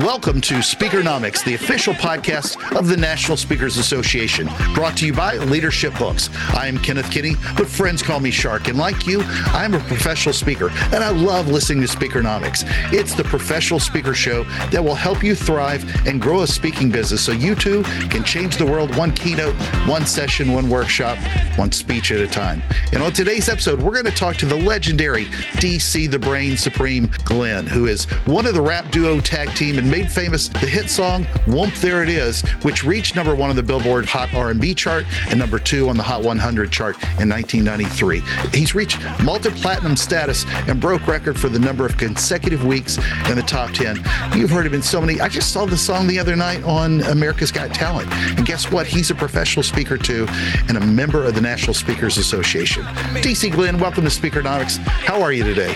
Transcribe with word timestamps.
Welcome 0.00 0.40
to 0.42 0.54
Speakernomics, 0.54 1.44
the 1.44 1.52
official 1.52 1.92
podcast 1.92 2.74
of 2.74 2.88
the 2.88 2.96
National 2.96 3.36
Speakers 3.36 3.76
Association, 3.76 4.48
brought 4.72 4.96
to 4.96 5.06
you 5.06 5.12
by 5.12 5.36
Leadership 5.36 5.92
Books. 5.98 6.30
I 6.54 6.68
am 6.68 6.78
Kenneth 6.78 7.10
Kinney, 7.10 7.34
but 7.54 7.66
friends 7.66 8.02
call 8.02 8.18
me 8.18 8.30
Shark. 8.30 8.68
And 8.68 8.78
like 8.78 9.06
you, 9.06 9.20
I'm 9.48 9.74
a 9.74 9.78
professional 9.80 10.32
speaker, 10.32 10.70
and 10.70 11.04
I 11.04 11.10
love 11.10 11.48
listening 11.48 11.86
to 11.86 11.86
Speakernomics. 11.86 12.64
It's 12.94 13.14
the 13.14 13.24
professional 13.24 13.78
speaker 13.78 14.14
show 14.14 14.44
that 14.70 14.82
will 14.82 14.94
help 14.94 15.22
you 15.22 15.34
thrive 15.34 15.84
and 16.06 16.18
grow 16.18 16.40
a 16.42 16.46
speaking 16.46 16.90
business 16.90 17.22
so 17.22 17.32
you 17.32 17.54
too 17.54 17.82
can 18.08 18.24
change 18.24 18.56
the 18.56 18.64
world 18.64 18.96
one 18.96 19.12
keynote, 19.12 19.54
one 19.86 20.06
session, 20.06 20.54
one 20.54 20.70
workshop, 20.70 21.18
one 21.58 21.72
speech 21.72 22.10
at 22.10 22.20
a 22.20 22.26
time. 22.26 22.62
And 22.94 23.02
on 23.02 23.12
today's 23.12 23.50
episode, 23.50 23.82
we're 23.82 23.92
going 23.92 24.06
to 24.06 24.18
talk 24.18 24.36
to 24.36 24.46
the 24.46 24.56
legendary 24.56 25.26
DC 25.56 26.10
the 26.10 26.18
Brain 26.18 26.56
Supreme 26.56 27.10
Glenn, 27.24 27.66
who 27.66 27.86
is 27.86 28.06
one 28.24 28.46
of 28.46 28.54
the 28.54 28.62
rap 28.62 28.90
duo 28.90 29.20
tag 29.20 29.54
team 29.54 29.76
and 29.76 29.89
made 29.90 30.10
famous 30.10 30.48
the 30.48 30.58
hit 30.58 30.88
song 30.88 31.24
"Whoomp 31.46 31.80
There 31.80 32.02
It 32.02 32.08
Is," 32.08 32.42
which 32.62 32.84
reached 32.84 33.16
number 33.16 33.34
one 33.34 33.50
on 33.50 33.56
the 33.56 33.62
Billboard 33.62 34.06
Hot 34.06 34.32
R&B 34.32 34.72
chart 34.74 35.04
and 35.28 35.38
number 35.38 35.58
two 35.58 35.88
on 35.88 35.96
the 35.96 36.02
Hot 36.02 36.22
100 36.22 36.70
chart 36.70 36.94
in 37.18 37.28
1993. 37.28 38.22
He's 38.56 38.74
reached 38.74 39.00
multi-platinum 39.22 39.96
status 39.96 40.44
and 40.68 40.80
broke 40.80 41.06
record 41.08 41.38
for 41.38 41.48
the 41.48 41.58
number 41.58 41.84
of 41.84 41.96
consecutive 41.96 42.64
weeks 42.64 42.98
in 43.28 43.34
the 43.34 43.42
top 43.42 43.72
10. 43.72 43.96
You've 44.36 44.50
heard 44.50 44.66
him 44.66 44.74
in 44.74 44.82
so 44.82 45.00
many. 45.00 45.20
I 45.20 45.28
just 45.28 45.52
saw 45.52 45.66
the 45.66 45.76
song 45.76 46.06
the 46.06 46.20
other 46.20 46.36
night 46.36 46.62
on 46.62 47.00
America's 47.02 47.50
Got 47.50 47.74
Talent, 47.74 48.10
and 48.12 48.46
guess 48.46 48.70
what? 48.70 48.86
He's 48.86 49.10
a 49.10 49.14
professional 49.14 49.64
speaker 49.64 49.98
too, 49.98 50.26
and 50.68 50.76
a 50.76 50.80
member 50.80 51.24
of 51.24 51.34
the 51.34 51.40
National 51.40 51.74
Speakers 51.74 52.16
Association. 52.16 52.84
DC 53.24 53.50
Glenn, 53.50 53.78
welcome 53.78 54.04
to 54.04 54.10
Speakernomics. 54.10 54.78
How 54.78 55.20
are 55.20 55.32
you 55.32 55.42
today? 55.42 55.74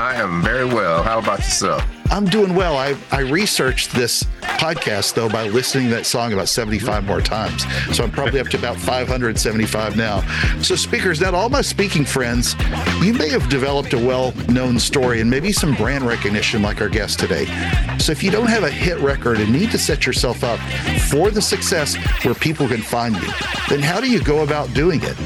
I 0.00 0.14
am 0.14 0.40
very 0.40 0.64
well. 0.64 1.02
How 1.02 1.18
about 1.18 1.40
yourself? 1.40 1.84
I'm 2.10 2.24
doing 2.24 2.54
well. 2.54 2.78
I, 2.78 2.96
I 3.12 3.20
researched 3.20 3.92
this 3.92 4.24
podcast 4.40 5.12
though 5.12 5.28
by 5.28 5.48
listening 5.48 5.90
to 5.90 5.94
that 5.96 6.06
song 6.06 6.32
about 6.32 6.48
75 6.48 7.04
more 7.04 7.20
times. 7.20 7.66
So 7.94 8.02
I'm 8.02 8.10
probably 8.10 8.40
up 8.40 8.48
to 8.48 8.56
about 8.56 8.78
575 8.78 9.98
now. 9.98 10.22
So 10.62 10.74
speakers, 10.74 11.20
now 11.20 11.34
all 11.34 11.50
my 11.50 11.60
speaking 11.60 12.06
friends, 12.06 12.56
you 13.02 13.12
may 13.12 13.28
have 13.28 13.50
developed 13.50 13.92
a 13.92 13.98
well-known 13.98 14.78
story 14.78 15.20
and 15.20 15.28
maybe 15.28 15.52
some 15.52 15.74
brand 15.74 16.04
recognition 16.04 16.62
like 16.62 16.80
our 16.80 16.88
guest 16.88 17.18
today. 17.18 17.44
So 17.98 18.10
if 18.10 18.22
you 18.22 18.30
don't 18.30 18.48
have 18.48 18.64
a 18.64 18.70
hit 18.70 18.98
record 19.00 19.38
and 19.38 19.52
need 19.52 19.70
to 19.72 19.78
set 19.78 20.06
yourself 20.06 20.42
up 20.42 20.60
for 21.10 21.30
the 21.30 21.42
success 21.42 21.94
where 22.24 22.34
people 22.34 22.66
can 22.66 22.80
find 22.80 23.14
you, 23.16 23.28
then 23.68 23.80
how 23.80 24.00
do 24.00 24.10
you 24.10 24.24
go 24.24 24.44
about 24.44 24.72
doing 24.72 25.00
it? 25.02 25.16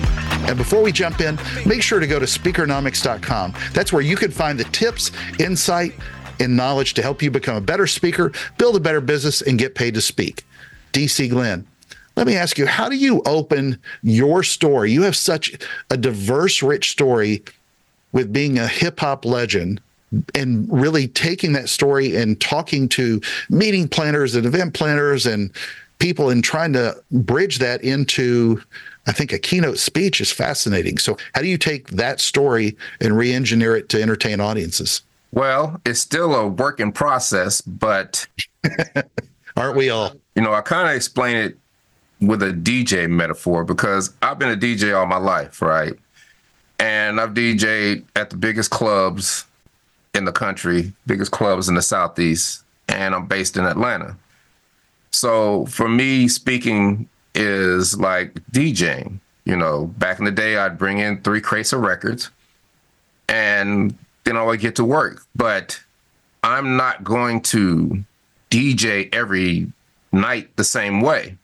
And 0.46 0.58
before 0.58 0.82
we 0.82 0.92
jump 0.92 1.20
in, 1.20 1.38
make 1.66 1.82
sure 1.82 2.00
to 2.00 2.06
go 2.06 2.18
to 2.18 2.26
speakernomics.com. 2.26 3.54
That's 3.72 3.92
where 3.92 4.02
you 4.02 4.16
can 4.16 4.30
find 4.30 4.58
the 4.58 4.64
tips, 4.64 5.10
insight, 5.38 5.94
and 6.40 6.56
knowledge 6.56 6.94
to 6.94 7.02
help 7.02 7.22
you 7.22 7.30
become 7.30 7.56
a 7.56 7.60
better 7.60 7.86
speaker, 7.86 8.32
build 8.58 8.76
a 8.76 8.80
better 8.80 9.00
business, 9.00 9.42
and 9.42 9.58
get 9.58 9.74
paid 9.74 9.94
to 9.94 10.00
speak. 10.00 10.44
DC 10.92 11.30
Glenn, 11.30 11.66
let 12.16 12.26
me 12.26 12.36
ask 12.36 12.58
you, 12.58 12.66
how 12.66 12.88
do 12.88 12.96
you 12.96 13.22
open 13.26 13.78
your 14.02 14.42
story? 14.42 14.92
You 14.92 15.02
have 15.02 15.16
such 15.16 15.56
a 15.90 15.96
diverse, 15.96 16.62
rich 16.62 16.90
story 16.90 17.42
with 18.12 18.32
being 18.32 18.58
a 18.58 18.68
hip 18.68 19.00
hop 19.00 19.24
legend 19.24 19.80
and 20.34 20.68
really 20.70 21.08
taking 21.08 21.52
that 21.54 21.68
story 21.68 22.14
and 22.14 22.40
talking 22.40 22.88
to 22.90 23.20
meeting 23.50 23.88
planners 23.88 24.36
and 24.36 24.46
event 24.46 24.74
planners 24.74 25.26
and 25.26 25.50
people 25.98 26.30
and 26.30 26.44
trying 26.44 26.72
to 26.72 26.94
bridge 27.10 27.58
that 27.58 27.82
into 27.82 28.62
I 29.06 29.12
think 29.12 29.32
a 29.32 29.38
keynote 29.38 29.78
speech 29.78 30.20
is 30.20 30.32
fascinating. 30.32 30.98
So, 30.98 31.16
how 31.34 31.42
do 31.42 31.48
you 31.48 31.58
take 31.58 31.88
that 31.88 32.20
story 32.20 32.76
and 33.00 33.16
re 33.16 33.32
engineer 33.32 33.76
it 33.76 33.88
to 33.90 34.00
entertain 34.00 34.40
audiences? 34.40 35.02
Well, 35.32 35.80
it's 35.84 36.00
still 36.00 36.34
a 36.34 36.46
work 36.46 36.80
in 36.80 36.92
process, 36.92 37.60
but 37.60 38.26
aren't 39.56 39.76
we 39.76 39.90
all? 39.90 40.12
You 40.36 40.42
know, 40.42 40.52
I 40.52 40.60
kind 40.60 40.88
of 40.88 40.94
explain 40.94 41.36
it 41.36 41.58
with 42.20 42.42
a 42.42 42.52
DJ 42.52 43.08
metaphor 43.08 43.64
because 43.64 44.12
I've 44.22 44.38
been 44.38 44.50
a 44.50 44.56
DJ 44.56 44.96
all 44.96 45.06
my 45.06 45.18
life, 45.18 45.60
right? 45.60 45.94
And 46.78 47.20
I've 47.20 47.34
DJed 47.34 48.04
at 48.16 48.30
the 48.30 48.36
biggest 48.36 48.70
clubs 48.70 49.44
in 50.14 50.24
the 50.24 50.32
country, 50.32 50.92
biggest 51.06 51.32
clubs 51.32 51.68
in 51.68 51.74
the 51.74 51.82
Southeast, 51.82 52.62
and 52.88 53.14
I'm 53.14 53.26
based 53.26 53.56
in 53.56 53.64
Atlanta. 53.64 54.16
So 55.10 55.66
for 55.66 55.88
me, 55.88 56.28
speaking 56.28 57.08
is 57.34 57.98
like 57.98 58.34
DJing. 58.52 59.20
You 59.44 59.56
know, 59.56 59.86
back 59.98 60.18
in 60.18 60.24
the 60.24 60.30
day, 60.30 60.56
I'd 60.56 60.78
bring 60.78 60.98
in 60.98 61.20
three 61.20 61.40
crates 61.40 61.72
of 61.72 61.80
records 61.80 62.30
and 63.28 63.96
then 64.24 64.36
I 64.36 64.42
would 64.42 64.60
get 64.60 64.76
to 64.76 64.84
work. 64.84 65.22
But 65.36 65.80
I'm 66.42 66.76
not 66.76 67.04
going 67.04 67.42
to 67.42 68.04
DJ 68.50 69.14
every 69.14 69.70
night 70.12 70.56
the 70.56 70.64
same 70.64 71.00
way. 71.00 71.36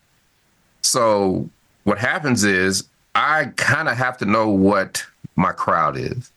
So 0.83 1.49
what 1.85 1.99
happens 1.99 2.45
is 2.45 2.89
I 3.15 3.47
kind 3.57 3.89
of 3.89 3.97
have 3.97 4.17
to 4.19 4.25
know 4.25 4.49
what 4.49 5.05
my 5.37 5.53
crowd 5.53 5.97
is. 5.97 6.31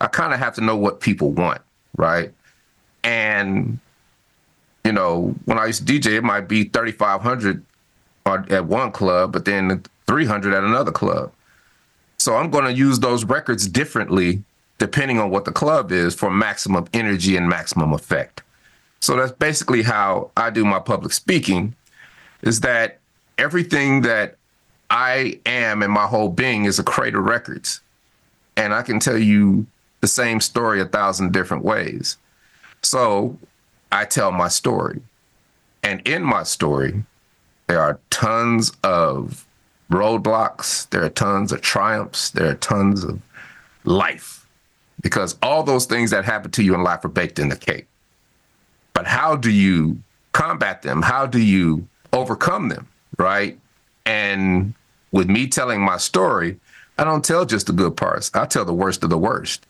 I 0.00 0.06
kind 0.06 0.32
of 0.32 0.38
have 0.38 0.54
to 0.54 0.60
know 0.60 0.76
what 0.76 1.00
people 1.00 1.32
want, 1.32 1.62
right? 1.96 2.32
And 3.02 3.78
you 4.84 4.92
know, 4.92 5.34
when 5.44 5.58
I 5.58 5.66
used 5.66 5.86
to 5.86 5.92
DJ, 5.92 6.16
it 6.16 6.24
might 6.24 6.48
be 6.48 6.64
3,500 6.64 7.62
at 8.28 8.66
one 8.66 8.92
club, 8.92 9.32
but 9.32 9.44
then 9.44 9.82
300 10.06 10.54
at 10.54 10.64
another 10.64 10.92
club. 10.92 11.32
So 12.18 12.36
I'm 12.36 12.50
going 12.50 12.64
to 12.64 12.72
use 12.72 12.98
those 12.98 13.24
records 13.24 13.68
differently 13.68 14.42
depending 14.78 15.18
on 15.18 15.30
what 15.30 15.44
the 15.44 15.52
club 15.52 15.90
is 15.90 16.14
for 16.14 16.30
maximum 16.30 16.86
energy 16.92 17.36
and 17.36 17.48
maximum 17.48 17.92
effect. 17.92 18.42
So 19.00 19.16
that's 19.16 19.32
basically 19.32 19.82
how 19.82 20.30
I 20.36 20.50
do 20.50 20.64
my 20.64 20.78
public 20.78 21.12
speaking 21.12 21.74
is 22.42 22.60
that 22.60 22.98
everything 23.38 24.02
that 24.02 24.36
I 24.90 25.40
am 25.46 25.82
and 25.82 25.92
my 25.92 26.06
whole 26.06 26.28
being 26.28 26.64
is 26.64 26.78
a 26.78 26.84
crate 26.84 27.14
of 27.14 27.24
records. 27.24 27.80
And 28.56 28.72
I 28.72 28.82
can 28.82 28.98
tell 29.00 29.18
you 29.18 29.66
the 30.00 30.08
same 30.08 30.40
story 30.40 30.80
a 30.80 30.84
thousand 30.84 31.32
different 31.32 31.64
ways. 31.64 32.16
So 32.82 33.36
I 33.92 34.04
tell 34.04 34.32
my 34.32 34.48
story. 34.48 35.00
And 35.82 36.06
in 36.06 36.22
my 36.22 36.42
story, 36.42 37.04
there 37.68 37.80
are 37.80 38.00
tons 38.10 38.72
of 38.82 39.46
roadblocks. 39.90 40.88
There 40.90 41.04
are 41.04 41.10
tons 41.10 41.52
of 41.52 41.60
triumphs. 41.60 42.30
There 42.30 42.50
are 42.50 42.54
tons 42.54 43.04
of 43.04 43.20
life 43.84 44.46
because 45.00 45.36
all 45.42 45.62
those 45.62 45.86
things 45.86 46.10
that 46.10 46.24
happen 46.24 46.50
to 46.52 46.62
you 46.62 46.74
in 46.74 46.82
life 46.82 47.04
are 47.04 47.08
baked 47.08 47.38
in 47.38 47.50
the 47.50 47.56
cake. 47.56 47.86
But 48.94 49.06
how 49.06 49.36
do 49.36 49.50
you 49.50 49.98
combat 50.32 50.82
them? 50.82 51.02
How 51.02 51.26
do 51.26 51.40
you 51.40 51.86
overcome 52.12 52.68
them? 52.70 52.88
Right. 53.18 53.58
And 54.04 54.74
with 55.12 55.28
me 55.28 55.46
telling 55.46 55.80
my 55.82 55.98
story, 55.98 56.58
I 56.96 57.04
don't 57.04 57.24
tell 57.24 57.44
just 57.44 57.66
the 57.66 57.72
good 57.72 57.96
parts. 57.96 58.30
I 58.34 58.46
tell 58.46 58.64
the 58.64 58.74
worst 58.74 59.04
of 59.04 59.10
the 59.10 59.18
worst 59.18 59.66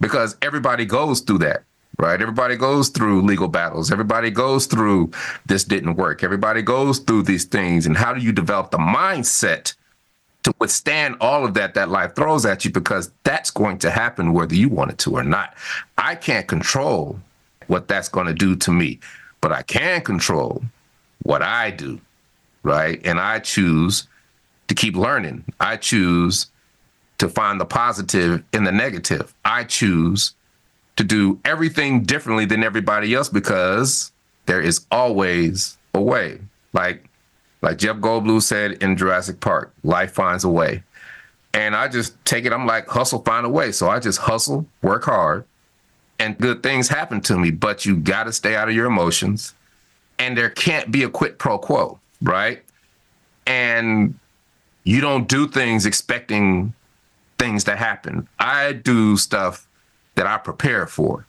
because 0.00 0.36
everybody 0.42 0.86
goes 0.86 1.20
through 1.20 1.38
that 1.38 1.64
right? 1.98 2.20
Everybody 2.20 2.56
goes 2.56 2.88
through 2.88 3.22
legal 3.22 3.48
battles. 3.48 3.90
Everybody 3.92 4.30
goes 4.30 4.66
through 4.66 5.10
this 5.46 5.64
didn't 5.64 5.96
work. 5.96 6.22
Everybody 6.24 6.62
goes 6.62 6.98
through 6.98 7.24
these 7.24 7.44
things. 7.44 7.86
And 7.86 7.96
how 7.96 8.12
do 8.12 8.20
you 8.20 8.32
develop 8.32 8.70
the 8.70 8.78
mindset 8.78 9.74
to 10.42 10.52
withstand 10.58 11.16
all 11.20 11.44
of 11.44 11.54
that 11.54 11.74
that 11.74 11.90
life 11.90 12.14
throws 12.14 12.44
at 12.46 12.64
you? 12.64 12.70
Because 12.70 13.12
that's 13.24 13.50
going 13.50 13.78
to 13.78 13.90
happen 13.90 14.32
whether 14.32 14.54
you 14.54 14.68
want 14.68 14.90
it 14.90 14.98
to 14.98 15.16
or 15.16 15.24
not. 15.24 15.54
I 15.98 16.14
can't 16.14 16.48
control 16.48 17.18
what 17.68 17.88
that's 17.88 18.08
going 18.08 18.26
to 18.26 18.34
do 18.34 18.56
to 18.56 18.72
me, 18.72 18.98
but 19.40 19.52
I 19.52 19.62
can 19.62 20.00
control 20.02 20.62
what 21.22 21.42
I 21.42 21.70
do, 21.70 22.00
right? 22.62 23.00
And 23.04 23.20
I 23.20 23.38
choose 23.38 24.08
to 24.68 24.74
keep 24.74 24.96
learning. 24.96 25.44
I 25.60 25.76
choose 25.76 26.48
to 27.18 27.28
find 27.28 27.60
the 27.60 27.64
positive 27.64 28.42
in 28.52 28.64
the 28.64 28.72
negative. 28.72 29.32
I 29.44 29.64
choose 29.64 30.34
to 30.96 31.04
do 31.04 31.40
everything 31.44 32.02
differently 32.02 32.44
than 32.44 32.62
everybody 32.62 33.14
else 33.14 33.28
because 33.28 34.12
there 34.46 34.60
is 34.60 34.86
always 34.90 35.78
a 35.94 36.00
way. 36.00 36.38
Like 36.72 37.08
like 37.62 37.78
Jeff 37.78 37.96
Goldblum 37.96 38.42
said 38.42 38.72
in 38.82 38.96
Jurassic 38.96 39.40
Park, 39.40 39.72
life 39.84 40.12
finds 40.12 40.44
a 40.44 40.48
way. 40.48 40.82
And 41.54 41.76
I 41.76 41.88
just 41.88 42.22
take 42.24 42.44
it, 42.44 42.52
I'm 42.52 42.66
like, 42.66 42.88
hustle, 42.88 43.22
find 43.22 43.46
a 43.46 43.48
way. 43.48 43.72
So 43.72 43.88
I 43.88 44.00
just 44.00 44.18
hustle, 44.18 44.66
work 44.82 45.04
hard, 45.04 45.44
and 46.18 46.36
good 46.38 46.62
things 46.62 46.88
happen 46.88 47.20
to 47.22 47.38
me. 47.38 47.50
But 47.50 47.86
you 47.86 47.96
got 47.96 48.24
to 48.24 48.32
stay 48.32 48.56
out 48.56 48.68
of 48.68 48.74
your 48.74 48.86
emotions. 48.86 49.54
And 50.18 50.36
there 50.36 50.50
can't 50.50 50.90
be 50.90 51.04
a 51.04 51.08
quid 51.08 51.38
pro 51.38 51.58
quo, 51.58 52.00
right? 52.20 52.62
And 53.46 54.18
you 54.84 55.00
don't 55.00 55.28
do 55.28 55.46
things 55.46 55.86
expecting 55.86 56.74
things 57.38 57.64
to 57.64 57.76
happen. 57.76 58.28
I 58.38 58.72
do 58.72 59.16
stuff 59.16 59.68
that 60.14 60.26
I 60.26 60.38
prepare 60.38 60.86
for. 60.86 61.26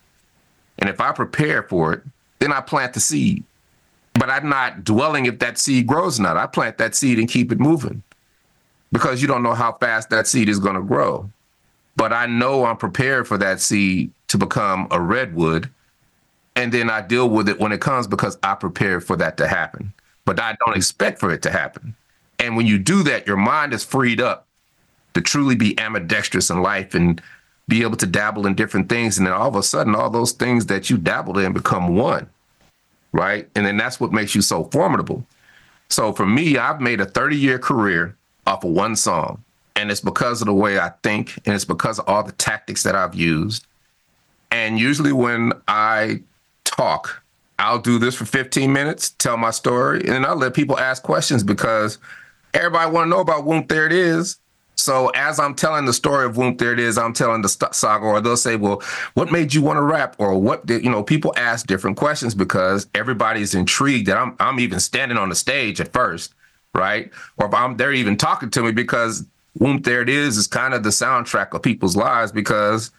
And 0.80 0.90
if 0.90 1.00
I 1.00 1.12
prepare 1.12 1.64
for 1.64 1.94
it, 1.94 2.04
then 2.40 2.52
I 2.52 2.62
plant 2.62 2.94
the 2.94 3.00
seed. 3.00 3.44
But 4.14 4.30
I'm 4.30 4.50
not 4.50 4.84
dwelling 4.84 5.26
if 5.26 5.40
that 5.40 5.58
seed 5.58 5.88
grows 5.88 6.20
or 6.20 6.24
not. 6.24 6.38
I 6.38 6.46
plant 6.46 6.78
that 6.78 6.96
seed 6.96 7.20
and 7.20 7.30
keep 7.30 7.52
it 7.52 7.60
moving 7.60 8.04
because 8.92 9.22
you 9.22 9.28
don't 9.28 9.44
know 9.44 9.54
how 9.54 9.74
fast 9.74 10.10
that 10.12 10.28
seed 10.28 10.50
is 10.50 10.60
going 10.60 10.76
to 10.76 10.82
grow. 10.82 11.30
But 11.96 12.14
I 12.14 12.26
know 12.26 12.66
I'm 12.66 12.78
prepared 12.78 13.28
for 13.28 13.38
that 13.38 13.60
seed 13.60 14.12
to 14.28 14.38
become 14.38 14.88
a 14.92 15.00
redwood 15.00 15.70
and 16.56 16.72
then 16.72 16.90
I 16.90 17.02
deal 17.02 17.30
with 17.30 17.50
it 17.50 17.60
when 17.60 17.72
it 17.72 17.82
comes 17.82 18.08
because 18.08 18.38
I 18.44 18.56
prepared 18.56 19.04
for 19.04 19.16
that 19.18 19.38
to 19.38 19.48
happen. 19.48 19.94
But 20.26 20.40
I 20.40 20.56
don't 20.66 20.78
expect 20.78 21.20
for 21.20 21.32
it 21.32 21.42
to 21.44 21.52
happen. 21.52 21.96
And 22.40 22.56
when 22.56 22.68
you 22.68 22.78
do 22.78 23.04
that, 23.04 23.28
your 23.28 23.38
mind 23.38 23.74
is 23.74 23.84
freed 23.84 24.22
up 24.22 24.48
to 25.14 25.22
truly 25.22 25.56
be 25.56 25.78
ambidextrous 25.80 26.50
in 26.50 26.62
life 26.62 26.94
and 26.94 27.22
be 27.68 27.82
able 27.84 27.98
to 27.98 28.06
dabble 28.06 28.46
in 28.46 28.56
different 28.56 28.90
things. 28.90 29.18
And 29.18 29.28
then 29.28 29.34
all 29.34 29.48
of 29.48 29.56
a 29.56 29.64
sudden, 29.64 29.96
all 29.96 30.10
those 30.10 30.32
things 30.32 30.66
that 30.68 30.90
you 30.90 30.98
dabbled 30.98 31.38
in 31.38 31.54
become 31.54 31.96
one. 31.96 32.30
Right. 33.12 33.48
And 33.56 33.66
then 33.66 33.78
that's 33.78 34.00
what 34.00 34.12
makes 34.12 34.36
you 34.36 34.42
so 34.42 34.66
formidable. 34.66 35.26
So 35.90 36.12
for 36.14 36.26
me, 36.26 36.58
I've 36.58 36.82
made 36.82 37.00
a 37.00 37.06
30 37.06 37.38
year 37.38 37.60
career 37.60 38.16
off 38.48 38.64
of 38.64 38.72
one 38.72 38.96
song. 38.96 39.44
And 39.76 39.90
it's 39.90 40.02
because 40.02 40.42
of 40.42 40.48
the 40.48 40.54
way 40.54 40.80
I 40.80 40.92
think, 41.02 41.40
and 41.46 41.56
it's 41.56 41.66
because 41.66 41.98
of 41.98 42.08
all 42.08 42.24
the 42.24 42.32
tactics 42.34 42.84
that 42.84 42.96
I've 42.96 43.16
used. 43.16 43.66
And 44.52 44.80
usually 44.80 45.12
when 45.12 45.54
I 45.68 46.22
talk. 46.76 47.24
I'll 47.60 47.80
do 47.80 48.00
this 48.00 48.16
for 48.16 48.26
15 48.26 48.74
minutes, 48.74 49.12
tell 49.12 49.38
my 49.38 49.52
story, 49.52 50.00
and 50.00 50.10
then 50.10 50.26
I'll 50.26 50.36
let 50.36 50.54
people 50.54 50.78
ask 50.78 51.04
questions 51.04 51.44
because 51.44 51.98
everybody 52.54 52.92
want 52.92 53.06
to 53.06 53.10
know 53.10 53.20
about 53.20 53.46
Whoomp 53.46 53.68
There 53.68 53.86
It 53.86 53.94
Is. 53.94 54.38
So 54.76 55.10
as 55.10 55.40
I'm 55.40 55.56
telling 55.56 55.86
the 55.86 55.94
story 55.94 56.26
of 56.26 56.36
Whoomp 56.36 56.58
There 56.58 56.74
It 56.74 56.80
Is, 56.80 56.98
I'm 56.98 57.14
telling 57.14 57.42
the 57.42 57.50
saga, 57.50 58.06
or 58.06 58.22
they'll 58.22 58.36
say, 58.36 58.56
"Well, 58.56 58.82
what 59.14 59.32
made 59.32 59.54
you 59.54 59.62
want 59.62 59.78
to 59.78 59.82
rap?" 59.82 60.16
Or 60.18 60.40
what 60.40 60.66
did 60.66 60.84
you 60.84 60.90
know? 60.90 61.04
People 61.04 61.34
ask 61.38 61.68
different 61.68 61.98
questions 61.98 62.36
because 62.36 62.88
everybody's 62.96 63.54
intrigued 63.54 64.08
that 64.08 64.18
I'm 64.18 64.36
I'm 64.40 64.60
even 64.60 64.80
standing 64.80 65.18
on 65.18 65.30
the 65.30 65.36
stage 65.36 65.80
at 65.80 65.94
first, 65.94 66.34
right? 66.74 67.12
Or 67.38 67.48
if 67.48 67.54
I'm 67.54 67.78
they're 67.78 67.94
even 67.94 68.18
talking 68.18 68.50
to 68.52 68.64
me 68.64 68.72
because 68.72 69.26
Whoomp 69.60 69.84
There 69.84 70.02
It 70.02 70.10
Is 70.10 70.38
is 70.38 70.48
kind 70.48 70.74
of 70.74 70.84
the 70.84 70.90
soundtrack 70.90 71.54
of 71.54 71.62
people's 71.62 71.96
lives 71.96 72.32
because 72.32 72.92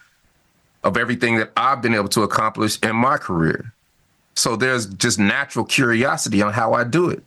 of 0.85 0.97
everything 0.97 1.37
that 1.37 1.51
I've 1.57 1.83
been 1.83 1.95
able 1.95 2.09
to 2.11 2.23
accomplish 2.23 2.79
in 2.83 2.95
my 2.95 3.17
career. 3.17 3.73
So 4.35 4.57
there's 4.57 4.87
just 4.87 5.19
natural 5.19 5.65
curiosity 5.65 6.43
on 6.43 6.53
how 6.53 6.75
I 6.75 6.85
do 6.85 7.09
it. 7.09 7.25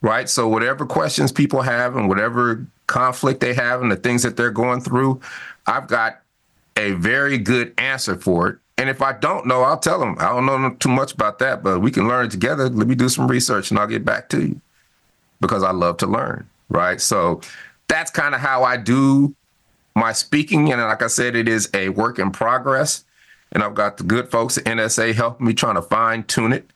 Right. 0.00 0.28
So 0.28 0.46
whatever 0.46 0.86
questions 0.86 1.32
people 1.32 1.62
have 1.62 1.96
and 1.96 2.08
whatever 2.08 2.64
conflict 2.88 3.38
they 3.38 3.54
have 3.54 3.80
and 3.80 3.92
the 3.92 3.96
things 3.96 4.24
that 4.24 4.36
they're 4.36 4.50
going 4.50 4.80
through, 4.80 5.20
I've 5.66 5.86
got 5.86 6.20
a 6.76 6.92
very 6.92 7.38
good 7.38 7.72
answer 7.78 8.16
for 8.16 8.48
it. 8.48 8.58
And 8.76 8.88
if 8.88 9.02
I 9.02 9.12
don't 9.12 9.46
know, 9.46 9.62
I'll 9.62 9.78
tell 9.78 10.00
them 10.00 10.16
I 10.18 10.28
don't 10.30 10.46
know 10.46 10.74
too 10.80 10.88
much 10.88 11.12
about 11.12 11.38
that, 11.38 11.62
but 11.62 11.80
we 11.80 11.90
can 11.90 12.08
learn 12.08 12.28
together. 12.28 12.68
Let 12.68 12.88
me 12.88 12.94
do 12.96 13.08
some 13.08 13.28
research 13.28 13.70
and 13.70 13.78
I'll 13.78 13.86
get 13.86 14.04
back 14.04 14.28
to 14.30 14.40
you 14.40 14.60
because 15.40 15.62
I 15.62 15.70
love 15.70 15.96
to 15.98 16.06
learn. 16.06 16.48
Right. 16.68 17.00
So 17.00 17.40
that's 17.88 18.10
kind 18.10 18.34
of 18.34 18.40
how 18.40 18.64
I 18.64 18.76
do 18.76 19.34
my 19.98 20.12
speaking, 20.12 20.72
and 20.72 20.80
like 20.80 21.02
I 21.02 21.08
said, 21.08 21.34
it 21.34 21.48
is 21.48 21.68
a 21.74 21.88
work 21.90 22.18
in 22.18 22.30
progress. 22.30 23.04
And 23.50 23.62
I've 23.62 23.74
got 23.74 23.96
the 23.96 24.04
good 24.04 24.30
folks 24.30 24.58
at 24.58 24.64
NSA 24.64 25.14
helping 25.14 25.46
me 25.46 25.54
trying 25.54 25.74
to 25.74 25.82
fine 25.82 26.22
tune 26.24 26.52
it. 26.52 26.70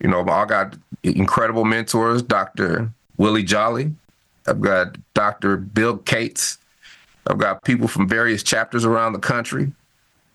You 0.00 0.10
know, 0.10 0.20
I 0.28 0.44
got 0.44 0.76
incredible 1.02 1.64
mentors, 1.64 2.22
Dr. 2.22 2.92
Willie 3.16 3.42
Jolly. 3.42 3.94
I've 4.46 4.60
got 4.60 4.96
Dr. 5.14 5.56
Bill 5.56 5.98
Cates. 5.98 6.58
I've 7.26 7.38
got 7.38 7.62
people 7.64 7.88
from 7.88 8.08
various 8.08 8.42
chapters 8.42 8.84
around 8.84 9.12
the 9.12 9.18
country. 9.18 9.72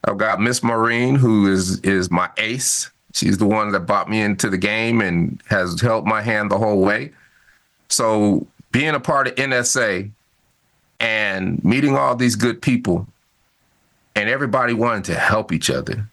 I've 0.03 0.17
got 0.17 0.39
Miss 0.39 0.63
Maureen, 0.63 1.15
who 1.15 1.51
is 1.51 1.79
is 1.81 2.09
my 2.09 2.29
ace. 2.37 2.89
She's 3.13 3.37
the 3.37 3.47
one 3.47 3.71
that 3.71 3.81
brought 3.81 4.09
me 4.09 4.21
into 4.21 4.49
the 4.49 4.57
game 4.57 5.01
and 5.01 5.41
has 5.49 5.81
held 5.81 6.05
my 6.05 6.21
hand 6.21 6.51
the 6.51 6.57
whole 6.57 6.81
way. 6.81 7.11
So 7.89 8.47
being 8.71 8.93
a 8.93 8.99
part 8.99 9.27
of 9.27 9.35
NSA 9.35 10.11
and 10.99 11.63
meeting 11.63 11.95
all 11.95 12.15
these 12.15 12.35
good 12.35 12.61
people 12.61 13.07
and 14.15 14.29
everybody 14.29 14.73
wanting 14.73 15.03
to 15.03 15.15
help 15.15 15.51
each 15.51 15.69
other. 15.69 16.09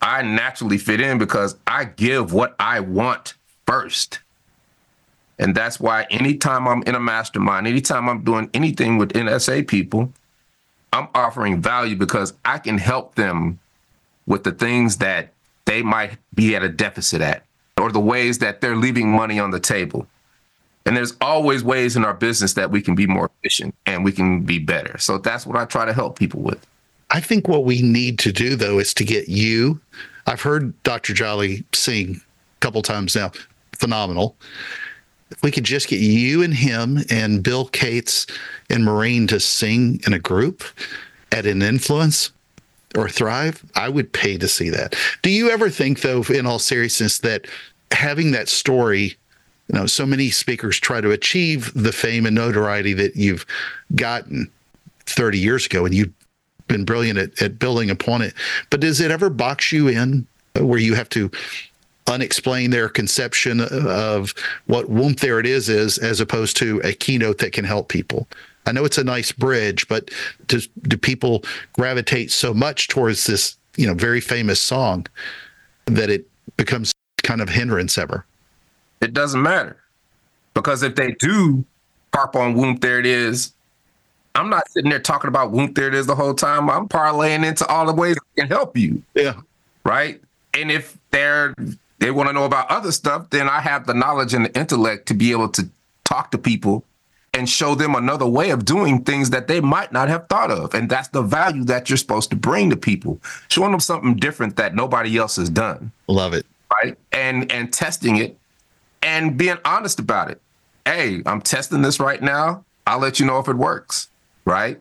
I 0.00 0.22
naturally 0.22 0.78
fit 0.78 1.00
in 1.00 1.18
because 1.18 1.56
I 1.66 1.84
give 1.84 2.32
what 2.32 2.54
I 2.58 2.80
want 2.80 3.34
first. 3.66 4.20
And 5.38 5.54
that's 5.54 5.78
why 5.78 6.06
anytime 6.10 6.66
I'm 6.66 6.82
in 6.82 6.94
a 6.94 7.00
mastermind, 7.00 7.66
anytime 7.66 8.08
I'm 8.08 8.24
doing 8.24 8.50
anything 8.54 8.98
with 8.98 9.12
NSA 9.12 9.68
people, 9.68 10.12
I'm 10.92 11.08
offering 11.14 11.62
value 11.62 11.96
because 11.96 12.34
I 12.44 12.58
can 12.58 12.78
help 12.78 13.14
them 13.14 13.58
with 14.26 14.44
the 14.44 14.52
things 14.52 14.96
that 14.98 15.32
they 15.64 15.82
might 15.82 16.18
be 16.34 16.56
at 16.56 16.62
a 16.62 16.68
deficit 16.68 17.20
at 17.20 17.44
or 17.78 17.92
the 17.92 18.00
ways 18.00 18.38
that 18.38 18.60
they're 18.60 18.76
leaving 18.76 19.10
money 19.10 19.38
on 19.38 19.50
the 19.50 19.60
table. 19.60 20.06
And 20.86 20.96
there's 20.96 21.14
always 21.20 21.62
ways 21.62 21.96
in 21.96 22.04
our 22.04 22.14
business 22.14 22.54
that 22.54 22.70
we 22.70 22.80
can 22.80 22.94
be 22.94 23.06
more 23.06 23.30
efficient 23.38 23.74
and 23.86 24.04
we 24.04 24.10
can 24.10 24.40
be 24.40 24.58
better. 24.58 24.96
So 24.98 25.18
that's 25.18 25.46
what 25.46 25.56
I 25.56 25.66
try 25.66 25.84
to 25.84 25.92
help 25.92 26.18
people 26.18 26.40
with. 26.40 26.66
I 27.10 27.20
think 27.20 27.46
what 27.46 27.64
we 27.64 27.82
need 27.82 28.18
to 28.20 28.32
do 28.32 28.56
though 28.56 28.78
is 28.78 28.94
to 28.94 29.04
get 29.04 29.28
you. 29.28 29.80
I've 30.26 30.42
heard 30.42 30.82
Dr. 30.82 31.14
Jolly 31.14 31.64
sing 31.72 32.16
a 32.16 32.60
couple 32.60 32.82
times 32.82 33.14
now. 33.14 33.32
Phenomenal. 33.72 34.36
If 35.30 35.42
we 35.42 35.50
could 35.50 35.64
just 35.64 35.88
get 35.88 36.00
you 36.00 36.42
and 36.42 36.54
him 36.54 36.98
and 37.10 37.42
Bill 37.42 37.66
Cates 37.66 38.26
and 38.70 38.84
Maureen 38.84 39.26
to 39.28 39.40
sing 39.40 40.00
in 40.06 40.12
a 40.12 40.18
group 40.18 40.64
at 41.32 41.46
an 41.46 41.62
influence 41.62 42.32
or 42.96 43.08
thrive, 43.08 43.62
I 43.74 43.88
would 43.88 44.12
pay 44.12 44.38
to 44.38 44.48
see 44.48 44.70
that. 44.70 44.94
Do 45.22 45.30
you 45.30 45.50
ever 45.50 45.68
think 45.68 46.00
though, 46.00 46.22
in 46.22 46.46
all 46.46 46.58
seriousness, 46.58 47.18
that 47.18 47.46
having 47.90 48.32
that 48.32 48.48
story 48.48 49.16
you 49.68 49.78
know, 49.78 49.86
so 49.86 50.06
many 50.06 50.30
speakers 50.30 50.80
try 50.80 51.00
to 51.00 51.10
achieve 51.10 51.72
the 51.74 51.92
fame 51.92 52.24
and 52.24 52.34
notoriety 52.34 52.94
that 52.94 53.16
you've 53.16 53.44
gotten 53.94 54.50
30 55.04 55.38
years 55.38 55.66
ago, 55.66 55.84
and 55.84 55.94
you've 55.94 56.12
been 56.68 56.84
brilliant 56.84 57.18
at, 57.18 57.42
at 57.42 57.58
building 57.58 57.90
upon 57.90 58.22
it. 58.22 58.34
But 58.70 58.80
does 58.80 59.00
it 59.00 59.10
ever 59.10 59.28
box 59.28 59.70
you 59.70 59.88
in 59.88 60.26
where 60.54 60.78
you 60.78 60.94
have 60.94 61.08
to 61.10 61.30
unexplain 62.08 62.70
their 62.70 62.88
conception 62.88 63.60
of 63.60 64.34
what 64.66 64.86
whoomp 64.86 65.20
there 65.20 65.38
it 65.38 65.46
is 65.46 65.68
is 65.68 65.98
as 65.98 66.20
opposed 66.20 66.56
to 66.58 66.80
a 66.84 66.92
keynote 66.92 67.38
that 67.38 67.52
can 67.52 67.64
help 67.64 67.88
people? 67.88 68.26
I 68.66 68.72
know 68.72 68.84
it's 68.84 68.98
a 68.98 69.04
nice 69.04 69.32
bridge, 69.32 69.88
but 69.88 70.10
do, 70.46 70.60
do 70.82 70.96
people 70.96 71.44
gravitate 71.72 72.30
so 72.30 72.52
much 72.52 72.88
towards 72.88 73.26
this, 73.26 73.56
you 73.76 73.86
know, 73.86 73.94
very 73.94 74.20
famous 74.20 74.60
song 74.60 75.06
that 75.86 76.10
it 76.10 76.26
becomes 76.56 76.92
kind 77.22 77.40
of 77.40 77.48
hindrance 77.48 77.96
ever? 77.96 78.24
it 79.00 79.12
doesn't 79.12 79.42
matter. 79.42 79.76
Because 80.54 80.82
if 80.82 80.94
they 80.94 81.12
do 81.12 81.64
harp 82.14 82.34
on 82.36 82.54
whoomp 82.54 82.80
there 82.80 82.98
it 82.98 83.06
is, 83.06 83.52
I'm 84.34 84.50
not 84.50 84.68
sitting 84.70 84.90
there 84.90 85.00
talking 85.00 85.28
about 85.28 85.50
whoop 85.50 85.74
there 85.74 85.88
it 85.88 85.94
is 85.94 86.06
the 86.06 86.14
whole 86.14 86.34
time. 86.34 86.70
I'm 86.70 86.88
parlaying 86.88 87.44
into 87.44 87.66
all 87.66 87.86
the 87.86 87.92
ways 87.92 88.16
I 88.16 88.40
can 88.40 88.48
help 88.48 88.76
you. 88.76 89.02
Yeah. 89.14 89.34
Right. 89.84 90.20
And 90.54 90.70
if 90.70 90.98
they're 91.10 91.54
they 92.08 92.12
want 92.12 92.30
to 92.30 92.32
know 92.32 92.46
about 92.46 92.70
other 92.70 92.90
stuff, 92.90 93.28
then 93.28 93.50
I 93.50 93.60
have 93.60 93.86
the 93.86 93.92
knowledge 93.92 94.32
and 94.32 94.46
the 94.46 94.58
intellect 94.58 95.08
to 95.08 95.14
be 95.14 95.30
able 95.30 95.50
to 95.50 95.68
talk 96.04 96.30
to 96.30 96.38
people 96.38 96.82
and 97.34 97.46
show 97.46 97.74
them 97.74 97.94
another 97.94 98.26
way 98.26 98.48
of 98.48 98.64
doing 98.64 99.04
things 99.04 99.28
that 99.28 99.46
they 99.46 99.60
might 99.60 99.92
not 99.92 100.08
have 100.08 100.26
thought 100.26 100.50
of. 100.50 100.72
And 100.72 100.88
that's 100.88 101.08
the 101.08 101.20
value 101.20 101.64
that 101.64 101.90
you're 101.90 101.98
supposed 101.98 102.30
to 102.30 102.36
bring 102.36 102.70
to 102.70 102.78
people, 102.78 103.20
showing 103.48 103.72
them 103.72 103.80
something 103.80 104.16
different 104.16 104.56
that 104.56 104.74
nobody 104.74 105.18
else 105.18 105.36
has 105.36 105.50
done. 105.50 105.92
Love 106.06 106.32
it. 106.32 106.46
Right. 106.82 106.96
And 107.12 107.52
and 107.52 107.70
testing 107.70 108.16
it 108.16 108.38
and 109.02 109.36
being 109.36 109.58
honest 109.66 109.98
about 109.98 110.30
it. 110.30 110.40
Hey, 110.86 111.20
I'm 111.26 111.42
testing 111.42 111.82
this 111.82 112.00
right 112.00 112.22
now. 112.22 112.64
I'll 112.86 113.00
let 113.00 113.20
you 113.20 113.26
know 113.26 113.38
if 113.38 113.48
it 113.48 113.56
works, 113.56 114.08
right? 114.46 114.80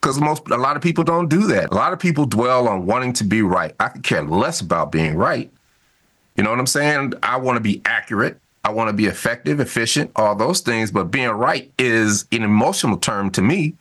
Because 0.00 0.18
most 0.18 0.48
a 0.48 0.56
lot 0.56 0.74
of 0.74 0.82
people 0.82 1.04
don't 1.04 1.28
do 1.28 1.46
that. 1.46 1.70
A 1.70 1.74
lot 1.76 1.92
of 1.92 2.00
people 2.00 2.26
dwell 2.26 2.66
on 2.66 2.86
wanting 2.86 3.12
to 3.12 3.24
be 3.24 3.42
right. 3.42 3.72
I 3.78 3.86
could 3.86 4.02
care 4.02 4.24
less 4.24 4.60
about 4.60 4.90
being 4.90 5.14
right. 5.14 5.48
You 6.36 6.44
know 6.44 6.50
what 6.50 6.58
I'm 6.58 6.66
saying? 6.66 7.14
I 7.22 7.36
want 7.36 7.56
to 7.56 7.60
be 7.60 7.80
accurate. 7.84 8.38
I 8.64 8.70
want 8.70 8.88
to 8.88 8.92
be 8.92 9.06
effective, 9.06 9.60
efficient, 9.60 10.10
all 10.16 10.34
those 10.34 10.60
things. 10.60 10.90
But 10.90 11.04
being 11.04 11.30
right 11.30 11.70
is 11.78 12.26
an 12.32 12.42
emotional 12.42 12.96
term 12.96 13.30
to 13.32 13.42
me. 13.42 13.74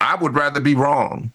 I 0.00 0.16
would 0.16 0.34
rather 0.34 0.60
be 0.60 0.74
wrong 0.74 1.32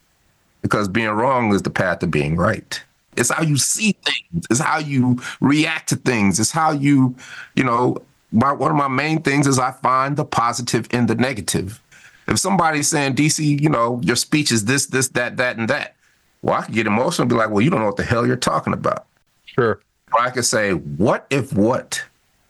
because 0.61 0.87
being 0.87 1.09
wrong 1.09 1.53
is 1.53 1.61
the 1.61 1.69
path 1.69 1.99
to 1.99 2.07
being 2.07 2.35
right. 2.35 2.83
It's 3.15 3.29
how 3.29 3.43
you 3.43 3.57
see 3.57 3.95
things. 4.03 4.45
It's 4.49 4.59
how 4.59 4.79
you 4.79 5.21
react 5.39 5.89
to 5.89 5.95
things. 5.95 6.39
It's 6.39 6.51
how 6.51 6.71
you, 6.71 7.15
you 7.55 7.63
know, 7.63 7.97
my, 8.31 8.51
one 8.51 8.71
of 8.71 8.77
my 8.77 8.89
main 8.89 9.21
things 9.21 9.47
is 9.47 9.57
I 9.57 9.71
find 9.71 10.17
the 10.17 10.25
positive 10.25 10.87
in 10.91 11.05
the 11.05 11.15
negative. 11.15 11.81
If 12.27 12.39
somebody's 12.39 12.89
saying, 12.89 13.15
DC, 13.15 13.61
you 13.61 13.69
know, 13.69 14.01
your 14.03 14.15
speech 14.15 14.51
is 14.51 14.65
this, 14.65 14.87
this, 14.87 15.09
that, 15.09 15.37
that, 15.37 15.57
and 15.57 15.69
that, 15.69 15.95
well, 16.41 16.55
I 16.55 16.63
could 16.63 16.73
get 16.73 16.87
emotional 16.87 17.23
and 17.23 17.29
be 17.29 17.35
like, 17.35 17.51
well, 17.51 17.61
you 17.61 17.69
don't 17.69 17.79
know 17.79 17.85
what 17.85 17.97
the 17.97 18.03
hell 18.03 18.27
you're 18.27 18.35
talking 18.35 18.73
about. 18.73 19.05
Sure. 19.45 19.79
I 20.19 20.29
could 20.29 20.45
say, 20.45 20.71
what 20.71 21.25
if 21.29 21.53
what 21.53 22.03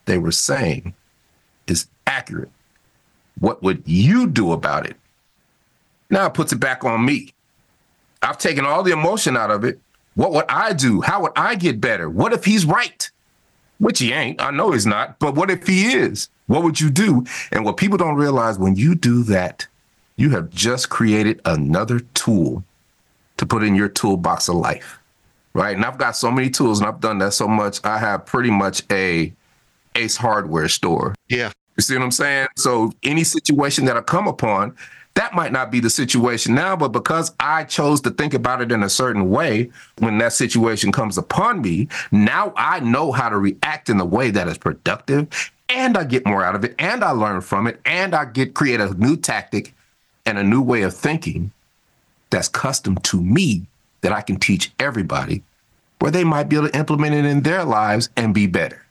they 0.05 0.17
were 0.17 0.31
saying 0.31 0.93
is 1.67 1.88
accurate? 2.07 2.51
What 3.39 3.63
would 3.63 3.84
you 3.86 4.27
do 4.27 4.51
about 4.51 4.86
it? 4.86 4.95
Now 6.10 6.27
it 6.27 6.34
puts 6.34 6.53
it 6.53 6.60
back 6.60 6.84
on 6.84 7.05
me. 7.05 7.34
I've 8.22 8.38
taken 8.38 8.65
all 8.65 8.84
the 8.84 8.91
emotion 8.91 9.36
out 9.36 9.51
of 9.51 9.63
it 9.63 9.79
what 10.15 10.31
would 10.31 10.45
I 10.48 10.74
do? 10.74 11.01
How 11.01 11.22
would 11.22 11.34
I 11.36 11.55
get 11.55 11.81
better? 11.81 12.10
What 12.10 12.34
if 12.34 12.45
he's 12.45 12.65
right? 12.65 13.10
Which 13.79 14.00
he 14.00 14.13
ain't. 14.13 14.41
I 14.41 14.51
know 14.51 14.72
he's 14.72 14.86
not. 14.86 15.19
But 15.19 15.36
what 15.36 15.51
if 15.51 15.67
he 15.67 15.93
is? 15.93 16.29
What 16.48 16.63
would 16.63 16.79
you 16.79 16.89
do? 16.89 17.25
And 17.51 17.65
what 17.65 17.77
people 17.77 17.98
don't 17.98 18.15
realize 18.15 18.57
when 18.57 18.75
you 18.75 18.95
do 18.95 19.24
that, 19.24 19.67
you 20.15 20.29
have 20.29 20.50
just 20.50 20.89
created 20.89 21.41
another 21.43 22.00
tool 22.13 22.63
to 23.38 23.45
put 23.45 23.63
in 23.63 23.75
your 23.75 23.89
toolbox 23.89 24.48
of 24.48 24.55
life. 24.55 25.00
Right? 25.55 25.75
And 25.75 25.85
I've 25.85 25.97
got 25.97 26.15
so 26.15 26.29
many 26.29 26.50
tools 26.50 26.79
and 26.79 26.88
I've 26.88 27.00
done 27.00 27.17
that 27.19 27.33
so 27.33 27.47
much. 27.47 27.79
I 27.83 27.97
have 27.97 28.25
pretty 28.25 28.51
much 28.51 28.83
a 28.91 29.33
Ace 29.95 30.17
Hardware 30.17 30.67
store. 30.67 31.15
Yeah. 31.29 31.51
You 31.77 31.81
see 31.81 31.95
what 31.95 32.03
I'm 32.03 32.12
saying? 32.12 32.47
So 32.57 32.91
any 33.03 33.24
situation 33.24 33.85
that 33.85 33.97
I 33.97 34.01
come 34.01 34.27
upon, 34.27 34.75
that 35.15 35.33
might 35.33 35.53
not 35.53 35.71
be 35.71 35.79
the 35.79 35.89
situation 35.89 36.53
now, 36.55 36.75
but 36.75 36.89
because 36.89 37.33
I 37.39 37.63
chose 37.63 38.01
to 38.01 38.12
think 38.12 38.33
about 38.33 38.62
it 38.62 38.71
in 38.71 38.83
a 38.83 38.89
certain 38.89 39.29
way, 39.29 39.71
when 40.00 40.17
that 40.17 40.33
situation 40.33 40.91
comes 40.91 41.17
upon 41.17 41.62
me, 41.62 41.88
now 42.12 42.53
I 42.57 42.81
know 42.81 43.13
how 43.13 43.29
to 43.29 43.38
react 43.38 43.89
in 43.89 44.00
a 44.00 44.05
way 44.05 44.31
that 44.31 44.50
is 44.50 44.57
productive 44.57 45.51
and 45.69 45.97
I 45.97 46.03
get 46.03 46.25
more 46.25 46.43
out 46.43 46.55
of 46.55 46.65
it 46.65 46.75
and 46.77 47.01
I 47.01 47.12
learn 47.12 47.39
from 47.39 47.65
it 47.65 47.79
and 47.85 48.13
I 48.13 48.25
get 48.25 48.53
create 48.53 48.81
a 48.81 48.93
new 48.93 49.15
tactic 49.15 49.74
and 50.25 50.38
a 50.38 50.43
new 50.43 50.62
way 50.62 50.81
of 50.81 50.93
thinking 50.93 51.51
that's 52.29 52.50
custom 52.50 52.97
to 52.97 53.21
me 53.21 53.67
that 54.05 54.13
I 54.13 54.21
can 54.21 54.38
teach 54.38 54.71
everybody 54.79 55.41
where 55.97 56.12
they 56.12 56.24
might 56.24 56.47
be 56.47 56.55
able 56.55 56.69
to 56.69 56.77
implement 56.77 57.15
it 57.15 57.25
in 57.25 57.41
their 57.41 57.63
lives 57.63 58.09
and 58.15 58.35
be 58.35 58.45
better. 58.45 58.85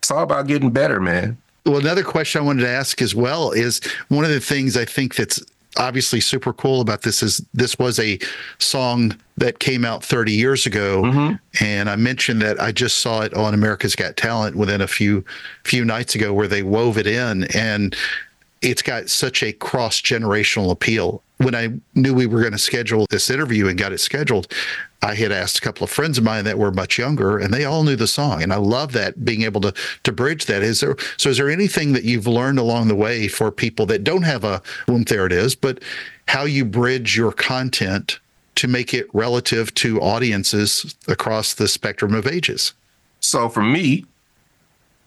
It's 0.00 0.10
all 0.10 0.22
about 0.22 0.46
getting 0.46 0.70
better, 0.70 1.00
man. 1.00 1.38
Well, 1.64 1.78
another 1.78 2.04
question 2.04 2.42
I 2.42 2.44
wanted 2.44 2.60
to 2.64 2.68
ask 2.68 3.00
as 3.00 3.14
well 3.14 3.52
is 3.52 3.80
one 4.08 4.26
of 4.26 4.30
the 4.30 4.40
things 4.40 4.76
I 4.76 4.84
think 4.84 5.14
that's 5.14 5.42
obviously 5.78 6.20
super 6.20 6.52
cool 6.52 6.82
about 6.82 7.00
this 7.00 7.22
is 7.22 7.42
this 7.54 7.78
was 7.78 7.98
a 7.98 8.18
song 8.58 9.16
that 9.38 9.58
came 9.58 9.86
out 9.86 10.04
30 10.04 10.30
years 10.32 10.66
ago 10.66 11.00
mm-hmm. 11.00 11.64
and 11.64 11.88
i 11.88 11.96
mentioned 11.96 12.42
that 12.42 12.60
i 12.60 12.70
just 12.70 12.98
saw 12.98 13.22
it 13.22 13.32
on 13.32 13.54
america's 13.54 13.96
got 13.96 14.14
talent 14.18 14.54
within 14.54 14.82
a 14.82 14.86
few 14.86 15.24
few 15.64 15.82
nights 15.82 16.14
ago 16.14 16.34
where 16.34 16.46
they 16.46 16.62
wove 16.62 16.98
it 16.98 17.06
in 17.06 17.44
and 17.56 17.96
it's 18.60 18.82
got 18.82 19.08
such 19.08 19.42
a 19.42 19.50
cross 19.50 20.02
generational 20.02 20.70
appeal 20.70 21.22
when 21.44 21.54
I 21.54 21.70
knew 21.94 22.14
we 22.14 22.26
were 22.26 22.40
going 22.40 22.52
to 22.52 22.58
schedule 22.58 23.06
this 23.10 23.30
interview 23.30 23.68
and 23.68 23.78
got 23.78 23.92
it 23.92 23.98
scheduled, 23.98 24.52
I 25.02 25.14
had 25.14 25.32
asked 25.32 25.58
a 25.58 25.60
couple 25.60 25.84
of 25.84 25.90
friends 25.90 26.18
of 26.18 26.24
mine 26.24 26.44
that 26.44 26.58
were 26.58 26.70
much 26.70 26.98
younger, 26.98 27.38
and 27.38 27.52
they 27.52 27.64
all 27.64 27.82
knew 27.82 27.96
the 27.96 28.06
song. 28.06 28.42
And 28.42 28.52
I 28.52 28.56
love 28.56 28.92
that 28.92 29.24
being 29.24 29.42
able 29.42 29.60
to 29.62 29.74
to 30.04 30.12
bridge 30.12 30.46
that. 30.46 30.62
Is 30.62 30.80
there 30.80 30.96
so? 31.16 31.30
Is 31.30 31.38
there 31.38 31.50
anything 31.50 31.92
that 31.92 32.04
you've 32.04 32.26
learned 32.26 32.58
along 32.58 32.88
the 32.88 32.94
way 32.94 33.28
for 33.28 33.50
people 33.50 33.86
that 33.86 34.04
don't 34.04 34.22
have 34.22 34.44
a 34.44 34.62
boom? 34.86 35.02
There 35.02 35.26
it 35.26 35.32
is, 35.32 35.54
but 35.54 35.82
how 36.28 36.44
you 36.44 36.64
bridge 36.64 37.16
your 37.16 37.32
content 37.32 38.20
to 38.54 38.68
make 38.68 38.94
it 38.94 39.06
relative 39.12 39.74
to 39.74 40.00
audiences 40.00 40.94
across 41.08 41.54
the 41.54 41.66
spectrum 41.66 42.14
of 42.14 42.26
ages. 42.26 42.74
So 43.20 43.48
for 43.48 43.62
me, 43.62 44.04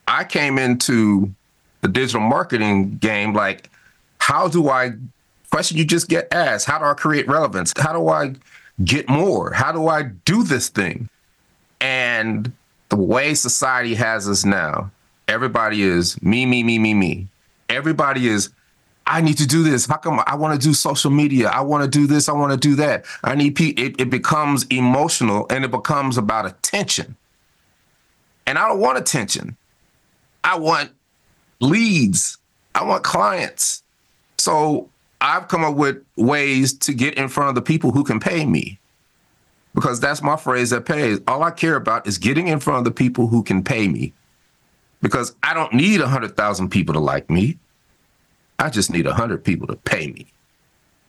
I 0.08 0.24
came 0.24 0.58
into 0.58 1.34
the 1.82 1.88
digital 1.88 2.22
marketing 2.22 2.98
game 2.98 3.34
like, 3.34 3.70
how 4.20 4.48
do 4.48 4.70
I 4.70 4.94
question 5.56 5.78
you 5.78 5.86
just 5.86 6.10
get 6.10 6.28
asked 6.34 6.66
how 6.66 6.78
do 6.78 6.84
I 6.84 6.94
create 6.96 7.30
relevance? 7.30 7.74
How 7.78 7.94
do 7.94 8.10
I 8.10 8.36
get 8.84 9.08
more? 9.08 9.54
How 9.54 9.72
do 9.72 9.88
I 9.88 10.04
do 10.04 10.44
this 10.44 10.68
thing? 10.68 11.08
And 11.80 12.52
the 12.90 12.98
way 12.98 13.34
society 13.36 13.96
has 13.96 14.28
us 14.28 14.44
now, 14.44 14.92
everybody 15.30 15.82
is 15.82 16.22
me, 16.22 16.46
me, 16.46 16.62
me, 16.62 16.78
me, 16.78 16.94
me. 16.94 17.30
Everybody 17.70 18.28
is, 18.28 18.50
I 19.08 19.22
need 19.22 19.38
to 19.38 19.48
do 19.48 19.64
this. 19.64 19.86
How 19.86 19.96
come 19.96 20.22
I 20.28 20.36
want 20.36 20.60
to 20.60 20.68
do 20.68 20.74
social 20.74 21.10
media? 21.10 21.48
I 21.48 21.62
want 21.62 21.90
to 21.90 21.90
do 21.90 22.06
this. 22.06 22.28
I 22.28 22.34
want 22.34 22.52
to 22.52 22.58
do 22.58 22.76
that. 22.76 23.06
I 23.24 23.36
need 23.36 23.56
pe- 23.56 23.76
it, 23.78 23.98
it 23.98 24.10
becomes 24.10 24.66
emotional 24.66 25.48
and 25.50 25.64
it 25.64 25.72
becomes 25.72 26.18
about 26.18 26.46
attention. 26.46 27.16
And 28.46 28.58
I 28.58 28.68
don't 28.68 28.82
want 28.82 28.98
attention. 28.98 29.56
I 30.44 30.60
want 30.60 30.92
leads. 31.62 32.40
I 32.76 32.84
want 32.84 33.06
clients. 33.06 33.84
So 34.38 34.90
I've 35.26 35.48
come 35.48 35.64
up 35.64 35.74
with 35.74 36.04
ways 36.16 36.74
to 36.74 36.94
get 36.94 37.16
in 37.16 37.30
front 37.30 37.50
of 37.50 37.56
the 37.56 37.62
people 37.64 37.90
who 37.90 38.04
can 38.04 38.20
pay 38.20 38.46
me 38.46 38.78
because 39.74 40.00
that's 40.00 40.22
my 40.22 40.36
phrase 40.36 40.70
that 40.70 40.86
pays. 40.86 41.20
All 41.28 41.42
I 41.42 41.50
care 41.50 41.76
about 41.78 42.06
is 42.06 42.20
getting 42.20 42.48
in 42.48 42.60
front 42.60 42.78
of 42.78 42.86
the 42.86 42.92
people 42.92 43.26
who 43.26 43.42
can 43.42 43.64
pay 43.64 43.88
me 43.88 44.14
because 45.02 45.36
I 45.42 45.56
don't 45.56 45.74
need 45.74 46.00
100,000 46.00 46.70
people 46.70 46.94
to 46.94 47.00
like 47.00 47.28
me. 47.28 47.58
I 48.60 48.70
just 48.70 48.92
need 48.92 49.08
100 49.08 49.44
people 49.44 49.66
to 49.66 49.76
pay 49.78 50.12
me. 50.12 50.28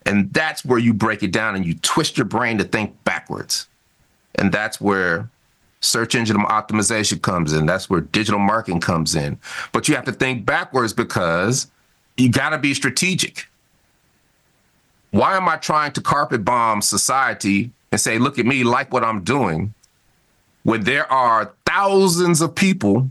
And 0.06 0.32
that's 0.32 0.64
where 0.64 0.78
you 0.78 0.94
break 0.94 1.22
it 1.22 1.30
down 1.30 1.54
and 1.54 1.66
you 1.66 1.74
twist 1.74 2.16
your 2.16 2.24
brain 2.24 2.56
to 2.56 2.64
think 2.64 3.04
backwards. 3.04 3.68
And 4.36 4.50
that's 4.50 4.80
where 4.80 5.28
search 5.80 6.14
engine 6.14 6.38
optimization 6.38 7.20
comes 7.20 7.52
in. 7.52 7.66
That's 7.66 7.90
where 7.90 8.00
digital 8.00 8.40
marketing 8.40 8.80
comes 8.80 9.14
in. 9.14 9.38
But 9.72 9.88
you 9.88 9.94
have 9.94 10.06
to 10.06 10.12
think 10.12 10.46
backwards 10.46 10.94
because 10.94 11.70
you 12.16 12.30
got 12.30 12.50
to 12.50 12.58
be 12.58 12.72
strategic 12.72 13.46
why 15.16 15.36
am 15.36 15.48
I 15.48 15.56
trying 15.56 15.92
to 15.92 16.02
carpet 16.02 16.44
bomb 16.44 16.82
society 16.82 17.70
and 17.90 17.98
say, 17.98 18.18
look 18.18 18.38
at 18.38 18.44
me, 18.44 18.64
like 18.64 18.92
what 18.92 19.02
I'm 19.02 19.24
doing, 19.24 19.72
when 20.62 20.84
there 20.84 21.10
are 21.10 21.54
thousands 21.64 22.42
of 22.42 22.54
people 22.54 23.10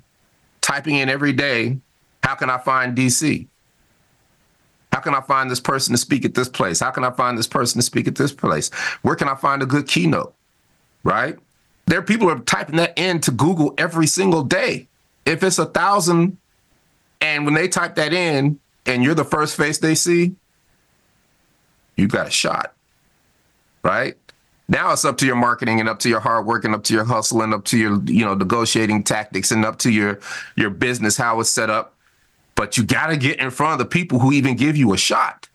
typing 0.62 0.96
in 0.96 1.10
every 1.10 1.34
day, 1.34 1.80
how 2.22 2.36
can 2.36 2.50
I 2.50 2.60
find 2.60 2.96
DC? 2.96 3.48
How 4.94 5.00
can 5.00 5.16
I 5.16 5.22
find 5.22 5.50
this 5.50 5.60
person 5.60 5.94
to 5.94 5.98
speak 5.98 6.26
at 6.26 6.36
this 6.36 6.48
place? 6.48 6.80
How 6.80 6.92
can 6.92 7.04
I 7.04 7.10
find 7.10 7.38
this 7.38 7.48
person 7.48 7.80
to 7.80 7.86
speak 7.86 8.08
at 8.08 8.16
this 8.16 8.32
place? 8.32 8.70
Where 9.02 9.16
can 9.16 9.28
I 9.28 9.36
find 9.36 9.64
a 9.64 9.66
good 9.66 9.88
keynote? 9.88 10.36
Right? 11.04 11.38
There 11.88 11.98
are 11.98 12.04
people 12.04 12.28
who 12.28 12.36
are 12.36 12.40
typing 12.40 12.76
that 12.76 12.98
in 12.98 13.20
to 13.22 13.32
Google 13.32 13.74
every 13.80 14.08
single 14.08 14.44
day. 14.44 14.88
If 15.26 15.44
it's 15.44 15.58
a 15.58 15.66
thousand, 15.66 16.38
and 17.20 17.46
when 17.46 17.56
they 17.56 17.68
type 17.68 17.96
that 17.96 18.14
in, 18.14 18.60
and 18.86 19.04
you're 19.04 19.16
the 19.16 19.26
first 19.26 19.58
face 19.58 19.80
they 19.80 19.96
see, 19.96 20.36
you 21.98 22.08
got 22.08 22.28
a 22.28 22.32
shot, 22.32 22.74
right? 23.84 24.18
Now 24.68 24.92
it's 24.94 25.06
up 25.06 25.18
to 25.20 25.26
your 25.26 25.36
marketing 25.36 25.80
and 25.80 25.88
up 25.88 26.00
to 26.00 26.10
your 26.10 26.20
hard 26.20 26.46
work 26.46 26.66
and 26.66 26.74
up 26.74 26.84
to 26.86 26.94
your 26.94 27.04
hustle 27.04 27.42
and 27.42 27.54
up 27.54 27.66
to 27.66 27.78
your, 27.78 28.02
you 28.06 28.26
know, 28.26 28.34
negotiating 28.34 29.04
tactics 29.04 29.52
and 29.52 29.64
up 29.64 29.78
to 29.80 29.92
your 29.92 30.20
your 30.56 30.72
business, 30.72 31.18
how 31.18 31.40
it's 31.40 31.52
set 31.52 31.70
up. 31.70 31.94
But 32.56 32.78
you 32.78 32.84
got 32.84 33.08
to 33.08 33.18
get 33.18 33.40
in 33.40 33.52
front 33.52 33.74
of 33.74 33.80
the 33.80 33.86
people 33.86 34.20
who 34.20 34.32
even 34.32 34.56
give 34.56 34.76
you 34.76 34.94
a 34.94 34.98
shot. 34.98 35.48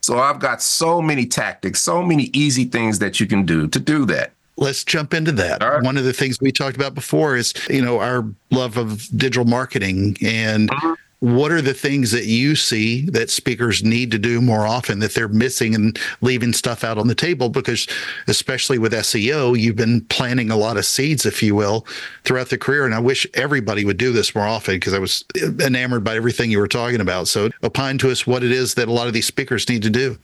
So 0.00 0.18
I've 0.18 0.38
got 0.38 0.62
so 0.62 1.02
many 1.02 1.26
tactics, 1.26 1.80
so 1.80 2.02
many 2.02 2.30
easy 2.32 2.64
things 2.64 2.98
that 3.00 3.20
you 3.20 3.26
can 3.26 3.44
do 3.44 3.68
to 3.68 3.78
do 3.78 4.06
that. 4.06 4.32
Let's 4.56 4.84
jump 4.84 5.14
into 5.14 5.32
that. 5.32 5.62
Right. 5.62 5.82
One 5.82 5.96
of 5.96 6.04
the 6.04 6.12
things 6.12 6.40
we 6.40 6.52
talked 6.52 6.76
about 6.76 6.94
before 6.94 7.36
is, 7.36 7.54
you 7.68 7.82
know, 7.82 8.00
our 8.00 8.24
love 8.50 8.76
of 8.76 9.06
digital 9.16 9.44
marketing 9.44 10.16
and 10.22 10.70
mm-hmm 10.70 10.94
what 11.22 11.52
are 11.52 11.62
the 11.62 11.72
things 11.72 12.10
that 12.10 12.24
you 12.24 12.56
see 12.56 13.02
that 13.02 13.30
speakers 13.30 13.84
need 13.84 14.10
to 14.10 14.18
do 14.18 14.40
more 14.40 14.66
often 14.66 14.98
that 14.98 15.14
they're 15.14 15.28
missing 15.28 15.72
and 15.72 15.96
leaving 16.20 16.52
stuff 16.52 16.82
out 16.82 16.98
on 16.98 17.06
the 17.06 17.14
table 17.14 17.48
because 17.48 17.86
especially 18.26 18.76
with 18.76 18.92
SEO 18.92 19.56
you've 19.56 19.76
been 19.76 20.00
planting 20.06 20.50
a 20.50 20.56
lot 20.56 20.76
of 20.76 20.84
seeds 20.84 21.24
if 21.24 21.40
you 21.40 21.54
will 21.54 21.86
throughout 22.24 22.48
the 22.48 22.58
career 22.58 22.84
and 22.84 22.92
I 22.92 22.98
wish 22.98 23.24
everybody 23.34 23.84
would 23.84 23.98
do 23.98 24.12
this 24.12 24.34
more 24.34 24.48
often 24.48 24.74
because 24.74 24.94
I 24.94 24.98
was 24.98 25.24
enamored 25.60 26.02
by 26.02 26.16
everything 26.16 26.50
you 26.50 26.58
were 26.58 26.66
talking 26.66 27.00
about 27.00 27.28
so 27.28 27.50
opine 27.62 27.98
to 27.98 28.10
us 28.10 28.26
what 28.26 28.42
it 28.42 28.50
is 28.50 28.74
that 28.74 28.88
a 28.88 28.92
lot 28.92 29.06
of 29.06 29.12
these 29.12 29.26
speakers 29.26 29.68
need 29.68 29.82
to 29.82 29.90
do 29.90 30.18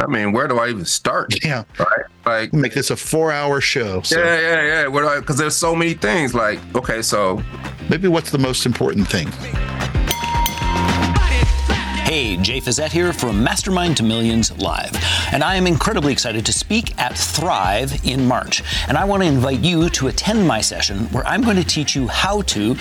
I 0.00 0.06
mean, 0.06 0.30
where 0.30 0.46
do 0.46 0.60
I 0.60 0.68
even 0.68 0.84
start? 0.84 1.44
Yeah. 1.44 1.64
Right. 1.76 2.06
Like 2.24 2.52
make 2.52 2.72
this 2.72 2.90
a 2.90 2.96
four 2.96 3.32
hour 3.32 3.60
show. 3.60 4.02
So. 4.02 4.16
Yeah, 4.16 4.40
yeah, 4.40 4.62
yeah. 4.62 4.86
Where 4.86 5.20
cause 5.22 5.36
there's 5.36 5.56
so 5.56 5.74
many 5.74 5.94
things 5.94 6.36
like, 6.36 6.60
okay, 6.76 7.02
so 7.02 7.42
maybe 7.90 8.06
what's 8.06 8.30
the 8.30 8.38
most 8.38 8.64
important 8.64 9.08
thing? 9.08 9.26
Hey, 12.08 12.38
Jay 12.38 12.58
Fiset 12.58 12.90
here 12.90 13.12
from 13.12 13.44
Mastermind 13.44 13.98
to 13.98 14.02
Millions 14.02 14.50
Live. 14.56 14.96
And 15.30 15.44
I 15.44 15.56
am 15.56 15.66
incredibly 15.66 16.10
excited 16.10 16.46
to 16.46 16.54
speak 16.54 16.98
at 16.98 17.18
Thrive 17.18 18.02
in 18.02 18.26
March. 18.26 18.62
And 18.88 18.96
I 18.96 19.04
want 19.04 19.22
to 19.22 19.28
invite 19.28 19.60
you 19.60 19.90
to 19.90 20.08
attend 20.08 20.48
my 20.48 20.62
session 20.62 21.00
where 21.10 21.26
I'm 21.26 21.42
going 21.42 21.58
to 21.58 21.64
teach 21.64 21.94
you 21.94 22.08
how 22.08 22.40
to 22.40 22.76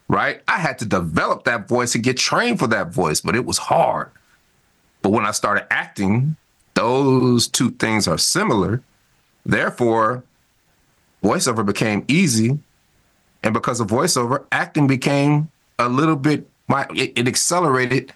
right? 0.07 0.41
I 0.47 0.59
had 0.59 0.79
to 0.79 0.85
develop 0.85 1.45
that 1.45 1.67
voice 1.67 1.95
and 1.95 2.03
get 2.03 2.17
trained 2.17 2.59
for 2.59 2.67
that 2.67 2.89
voice, 2.93 3.21
but 3.21 3.35
it 3.35 3.45
was 3.45 3.57
hard. 3.57 4.11
But 5.01 5.11
when 5.11 5.25
I 5.25 5.31
started 5.31 5.71
acting, 5.71 6.37
those 6.75 7.47
two 7.47 7.71
things 7.71 8.07
are 8.07 8.17
similar. 8.17 8.81
Therefore, 9.45 10.23
voiceover 11.23 11.65
became 11.65 12.05
easy 12.07 12.59
And 13.43 13.53
because 13.53 13.79
of 13.79 13.87
voiceover, 13.87 14.45
acting 14.51 14.87
became 14.87 15.51
a 15.79 15.87
little 15.87 16.15
bit 16.17 16.49
my 16.67 16.87
it, 16.95 17.13
it 17.15 17.27
accelerated 17.27 18.11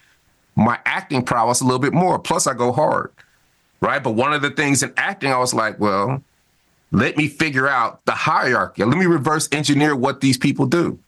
my 0.56 0.78
acting 0.84 1.22
prowess 1.24 1.60
a 1.60 1.64
little 1.64 1.78
bit 1.78 1.94
more. 1.94 2.18
Plus, 2.18 2.46
I 2.48 2.54
go 2.54 2.72
hard, 2.72 3.12
right? 3.80 4.02
But 4.02 4.12
one 4.12 4.32
of 4.34 4.42
the 4.42 4.50
things 4.50 4.82
in 4.82 4.92
acting, 4.96 5.32
I 5.32 5.38
was 5.38 5.54
like, 5.54 5.80
well, 5.80 6.22
let 6.92 7.16
me 7.16 7.28
figure 7.28 7.68
out 7.68 8.04
the 8.06 8.12
hierarchy. 8.12 8.84
Let 8.84 8.98
me 8.98 9.06
reverse 9.06 9.48
engineer 9.52 9.96
what 9.96 10.20
these 10.20 10.36
people 10.36 10.66
do. 10.66 10.98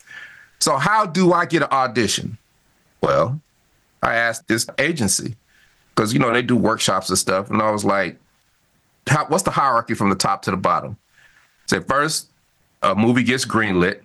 So, 0.62 0.76
how 0.76 1.06
do 1.06 1.32
I 1.32 1.44
get 1.44 1.62
an 1.62 1.70
audition? 1.72 2.38
Well, 3.00 3.40
I 4.00 4.14
asked 4.14 4.46
this 4.46 4.64
agency 4.78 5.34
because 5.88 6.12
you 6.12 6.20
know 6.20 6.32
they 6.32 6.40
do 6.40 6.56
workshops 6.56 7.08
and 7.08 7.18
stuff, 7.18 7.50
and 7.50 7.60
I 7.60 7.72
was 7.72 7.84
like, 7.84 8.16
how, 9.08 9.24
"What's 9.26 9.42
the 9.42 9.50
hierarchy 9.50 9.94
from 9.94 10.08
the 10.08 10.14
top 10.14 10.42
to 10.42 10.52
the 10.52 10.56
bottom?" 10.56 10.96
Say 11.66 11.80
first, 11.80 12.28
a 12.80 12.94
movie 12.94 13.24
gets 13.24 13.44
greenlit, 13.44 14.02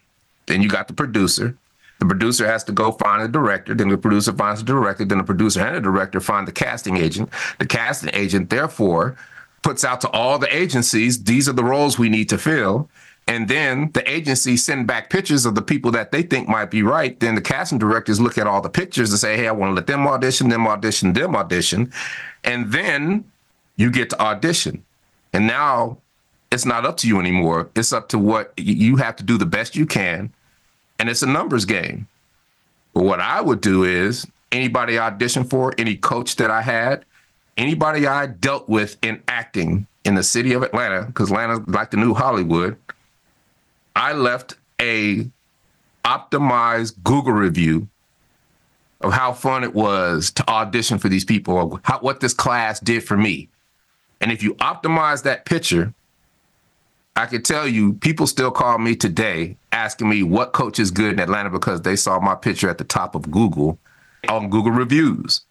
then 0.47 0.63
you 0.63 0.67
got 0.67 0.87
the 0.87 0.95
producer. 0.95 1.55
The 1.99 2.07
producer 2.07 2.47
has 2.47 2.63
to 2.63 2.71
go 2.71 2.91
find 2.91 3.21
a 3.21 3.27
director, 3.27 3.75
then 3.75 3.89
the 3.89 3.97
producer 3.97 4.33
finds 4.33 4.61
a 4.61 4.65
director, 4.65 5.05
then 5.05 5.19
the 5.19 5.23
producer 5.23 5.61
and 5.61 5.75
the 5.75 5.81
director 5.81 6.19
find 6.19 6.47
the 6.47 6.51
casting 6.51 6.97
agent. 6.97 7.29
The 7.59 7.67
casting 7.67 8.09
agent, 8.13 8.49
therefore, 8.49 9.15
puts 9.61 9.85
out 9.85 10.01
to 10.01 10.09
all 10.09 10.39
the 10.39 10.55
agencies, 10.55 11.23
these 11.23 11.47
are 11.47 11.53
the 11.53 11.63
roles 11.63 11.99
we 11.99 12.09
need 12.09 12.29
to 12.29 12.39
fill. 12.39 12.89
And 13.27 13.49
then 13.49 13.91
the 13.93 14.09
agency 14.09 14.55
send 14.55 14.87
back 14.87 15.09
pictures 15.09 15.45
of 15.45 15.53
the 15.53 15.61
people 15.61 15.91
that 15.91 16.11
they 16.11 16.23
think 16.23 16.47
might 16.47 16.71
be 16.71 16.81
right. 16.81 17.19
Then 17.19 17.35
the 17.35 17.41
casting 17.41 17.77
directors 17.77 18.21
look 18.21 18.37
at 18.37 18.47
all 18.47 18.61
the 18.61 18.69
pictures 18.69 19.11
and 19.11 19.19
say, 19.19 19.35
hey, 19.35 19.47
I 19.47 19.51
want 19.51 19.71
to 19.71 19.73
let 19.73 19.87
them 19.87 20.07
audition, 20.07 20.47
them 20.47 20.65
audition, 20.65 21.11
them 21.11 21.35
audition. 21.35 21.91
And 22.45 22.71
then 22.71 23.29
you 23.75 23.91
get 23.91 24.09
to 24.11 24.21
audition. 24.21 24.83
And 25.33 25.45
now 25.45 25.97
it's 26.51 26.65
not 26.65 26.85
up 26.85 26.95
to 26.97 27.07
you 27.07 27.19
anymore. 27.19 27.69
It's 27.75 27.91
up 27.91 28.07
to 28.09 28.19
what 28.19 28.53
you 28.55 28.95
have 28.95 29.17
to 29.17 29.23
do 29.23 29.37
the 29.37 29.45
best 29.45 29.75
you 29.75 29.85
can. 29.85 30.31
And 30.97 31.09
it's 31.09 31.21
a 31.21 31.27
numbers 31.27 31.65
game. 31.65 32.07
But 32.93 33.03
what 33.03 33.19
I 33.19 33.41
would 33.41 33.59
do 33.59 33.83
is 33.83 34.25
anybody 34.53 34.97
I 34.97 35.11
auditioned 35.11 35.49
for, 35.49 35.73
any 35.77 35.97
coach 35.97 36.37
that 36.37 36.49
I 36.49 36.61
had, 36.61 37.03
anybody 37.57 38.07
I 38.07 38.27
dealt 38.27 38.69
with 38.69 38.97
in 39.03 39.21
acting 39.27 39.85
in 40.05 40.15
the 40.15 40.23
city 40.23 40.53
of 40.53 40.63
Atlanta, 40.63 41.03
because 41.05 41.29
Atlanta's 41.29 41.67
like 41.67 41.91
the 41.91 41.97
new 41.97 42.13
Hollywood, 42.13 42.77
I 43.97 44.13
left 44.13 44.55
a 44.79 45.27
optimized 46.05 47.03
Google 47.03 47.33
review 47.33 47.87
of 49.01 49.11
how 49.11 49.33
fun 49.33 49.63
it 49.63 49.73
was 49.73 50.29
to 50.31 50.47
audition 50.47 50.99
for 50.99 51.09
these 51.09 51.25
people, 51.25 51.79
how, 51.81 51.97
what 51.99 52.19
this 52.19 52.33
class 52.33 52.79
did 52.79 53.03
for 53.03 53.17
me. 53.17 53.49
And 54.21 54.31
if 54.31 54.43
you 54.43 54.53
optimize 54.55 55.23
that 55.23 55.45
picture, 55.45 55.95
I 57.15 57.25
can 57.25 57.41
tell 57.41 57.67
you, 57.67 57.93
people 57.93 58.27
still 58.27 58.51
call 58.51 58.77
me 58.77 58.95
today 58.95 59.57
asking 59.71 60.09
me 60.09 60.21
what 60.21 60.53
coach 60.53 60.77
is 60.77 60.91
good 60.91 61.13
in 61.13 61.19
Atlanta 61.19 61.49
because 61.49 61.81
they 61.81 61.95
saw 61.95 62.19
my 62.19 62.35
picture 62.35 62.69
at 62.69 62.77
the 62.77 62.83
top 62.83 63.15
of 63.15 63.31
Google 63.31 63.79
on 64.29 64.51
Google 64.51 64.73
reviews. 64.73 65.41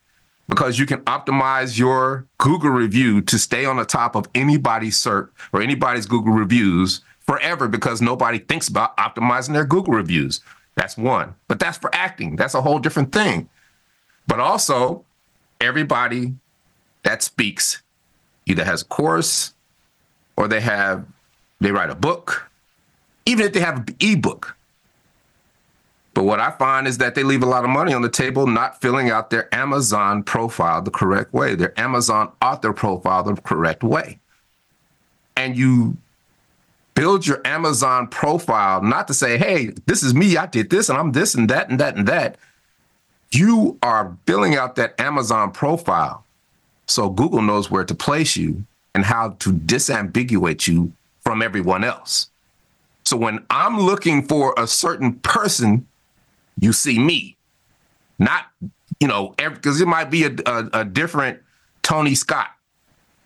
Because 0.48 0.78
you 0.78 0.86
can 0.86 1.00
optimize 1.00 1.76
your 1.76 2.26
Google 2.38 2.70
review 2.70 3.20
to 3.22 3.38
stay 3.40 3.64
on 3.64 3.76
the 3.76 3.84
top 3.84 4.14
of 4.14 4.28
anybody's 4.36 4.96
search 4.96 5.32
or 5.52 5.60
anybody's 5.60 6.06
Google 6.06 6.32
reviews 6.32 7.00
forever 7.26 7.68
because 7.68 8.00
nobody 8.00 8.38
thinks 8.38 8.68
about 8.68 8.96
optimizing 8.96 9.52
their 9.52 9.64
Google 9.64 9.94
reviews. 9.94 10.40
That's 10.76 10.96
one. 10.96 11.34
But 11.48 11.58
that's 11.58 11.78
for 11.78 11.94
acting. 11.94 12.36
That's 12.36 12.54
a 12.54 12.62
whole 12.62 12.78
different 12.78 13.12
thing. 13.12 13.48
But 14.26 14.40
also, 14.40 15.04
everybody 15.60 16.34
that 17.02 17.22
speaks 17.22 17.82
either 18.46 18.64
has 18.64 18.82
a 18.82 18.86
course 18.86 19.54
or 20.36 20.48
they 20.48 20.60
have 20.60 21.06
they 21.60 21.72
write 21.72 21.90
a 21.90 21.94
book, 21.94 22.50
even 23.24 23.46
if 23.46 23.52
they 23.52 23.60
have 23.60 23.78
an 23.78 23.96
ebook. 23.98 24.56
But 26.12 26.24
what 26.24 26.40
I 26.40 26.50
find 26.50 26.86
is 26.86 26.98
that 26.98 27.14
they 27.14 27.22
leave 27.22 27.42
a 27.42 27.46
lot 27.46 27.64
of 27.64 27.70
money 27.70 27.92
on 27.92 28.02
the 28.02 28.08
table 28.08 28.46
not 28.46 28.80
filling 28.80 29.10
out 29.10 29.30
their 29.30 29.54
Amazon 29.54 30.22
profile 30.22 30.80
the 30.82 30.90
correct 30.90 31.32
way, 31.32 31.54
their 31.54 31.78
Amazon 31.78 32.32
author 32.40 32.72
profile 32.72 33.22
the 33.22 33.36
correct 33.36 33.82
way. 33.82 34.18
And 35.36 35.56
you 35.56 35.96
build 36.96 37.24
your 37.26 37.40
Amazon 37.46 38.08
profile 38.08 38.82
not 38.82 39.06
to 39.06 39.14
say, 39.14 39.38
hey, 39.38 39.70
this 39.86 40.02
is 40.02 40.14
me, 40.14 40.36
I 40.36 40.46
did 40.46 40.70
this, 40.70 40.88
and 40.88 40.98
I'm 40.98 41.12
this 41.12 41.36
and 41.36 41.48
that 41.50 41.68
and 41.70 41.78
that 41.78 41.96
and 41.96 42.08
that. 42.08 42.36
You 43.30 43.78
are 43.82 44.16
filling 44.26 44.56
out 44.56 44.74
that 44.76 44.98
Amazon 45.00 45.52
profile 45.52 46.24
so 46.86 47.10
Google 47.10 47.42
knows 47.42 47.70
where 47.70 47.84
to 47.84 47.94
place 47.94 48.36
you 48.36 48.64
and 48.94 49.04
how 49.04 49.30
to 49.40 49.52
disambiguate 49.52 50.66
you 50.66 50.92
from 51.20 51.42
everyone 51.42 51.84
else. 51.84 52.30
So 53.04 53.16
when 53.16 53.44
I'm 53.50 53.78
looking 53.80 54.26
for 54.26 54.54
a 54.56 54.66
certain 54.66 55.14
person, 55.14 55.86
you 56.58 56.72
see 56.72 56.98
me, 56.98 57.36
not, 58.18 58.46
you 59.00 59.08
know, 59.08 59.34
because 59.36 59.80
it 59.80 59.86
might 59.86 60.10
be 60.10 60.24
a, 60.24 60.34
a, 60.46 60.70
a 60.72 60.84
different 60.84 61.40
Tony 61.82 62.14
Scott 62.14 62.55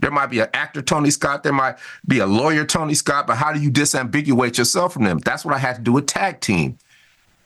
there 0.00 0.10
might 0.10 0.26
be 0.26 0.40
an 0.40 0.48
actor, 0.54 0.82
Tony 0.82 1.10
Scott. 1.10 1.42
There 1.42 1.52
might 1.52 1.76
be 2.06 2.18
a 2.18 2.26
lawyer, 2.26 2.64
Tony 2.64 2.94
Scott. 2.94 3.26
But 3.26 3.36
how 3.36 3.52
do 3.52 3.60
you 3.60 3.70
disambiguate 3.70 4.56
yourself 4.56 4.94
from 4.94 5.04
them? 5.04 5.18
That's 5.18 5.44
what 5.44 5.54
I 5.54 5.58
had 5.58 5.76
to 5.76 5.82
do 5.82 5.92
with 5.92 6.06
tag 6.06 6.40
team. 6.40 6.78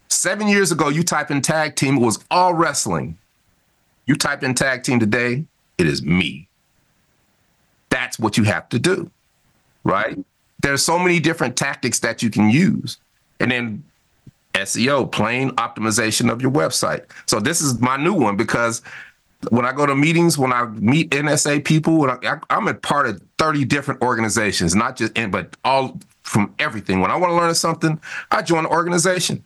Seven 0.09 0.47
years 0.47 0.71
ago, 0.71 0.89
you 0.89 1.03
type 1.03 1.31
in 1.31 1.43
tag 1.43 1.75
team, 1.75 1.97
it 1.97 2.01
was 2.01 2.25
all 2.31 2.55
wrestling. 2.55 3.19
You 4.07 4.15
type 4.15 4.45
in 4.45 4.55
tag 4.55 4.85
team 4.85 5.01
today, 5.01 5.45
it 5.79 5.87
is 5.87 6.03
me. 6.03 6.49
That's 7.91 8.19
what 8.19 8.37
you 8.37 8.45
have 8.45 8.69
to 8.69 8.79
do, 8.79 9.11
right? 9.83 10.19
There's 10.61 10.85
so 10.85 10.99
many 10.99 11.21
different 11.21 11.57
tactics 11.57 11.99
that 12.01 12.23
you 12.23 12.31
can 12.31 12.51
use. 12.51 12.99
And 13.41 13.51
then 13.51 13.85
SEO, 14.55 15.11
plain 15.11 15.51
optimization 15.53 16.31
of 16.31 16.41
your 16.41 16.51
website. 16.51 17.05
So 17.27 17.41
this 17.41 17.61
is 17.61 17.81
my 17.81 17.97
new 17.97 18.15
one 18.15 18.37
because 18.37 18.83
when 19.51 19.65
I 19.65 19.73
go 19.73 19.87
to 19.87 19.95
meetings, 19.95 20.39
when 20.39 20.53
I 20.53 20.65
meet 20.67 21.11
NSA 21.11 21.65
people, 21.65 22.11
I, 22.11 22.39
am 22.51 22.69
a 22.69 22.75
part 22.75 23.07
of 23.07 23.23
30 23.39 23.65
different 23.65 24.03
organizations, 24.03 24.75
not 24.75 24.97
just 24.97 25.17
in, 25.17 25.31
but 25.31 25.57
all 25.65 25.99
from 26.23 26.55
everything. 26.59 27.01
When 27.01 27.11
I 27.11 27.17
want 27.17 27.31
to 27.33 27.37
learn 27.37 27.55
something, 27.55 28.01
I 28.31 28.43
join 28.43 28.61
an 28.61 28.71
organization 28.71 29.45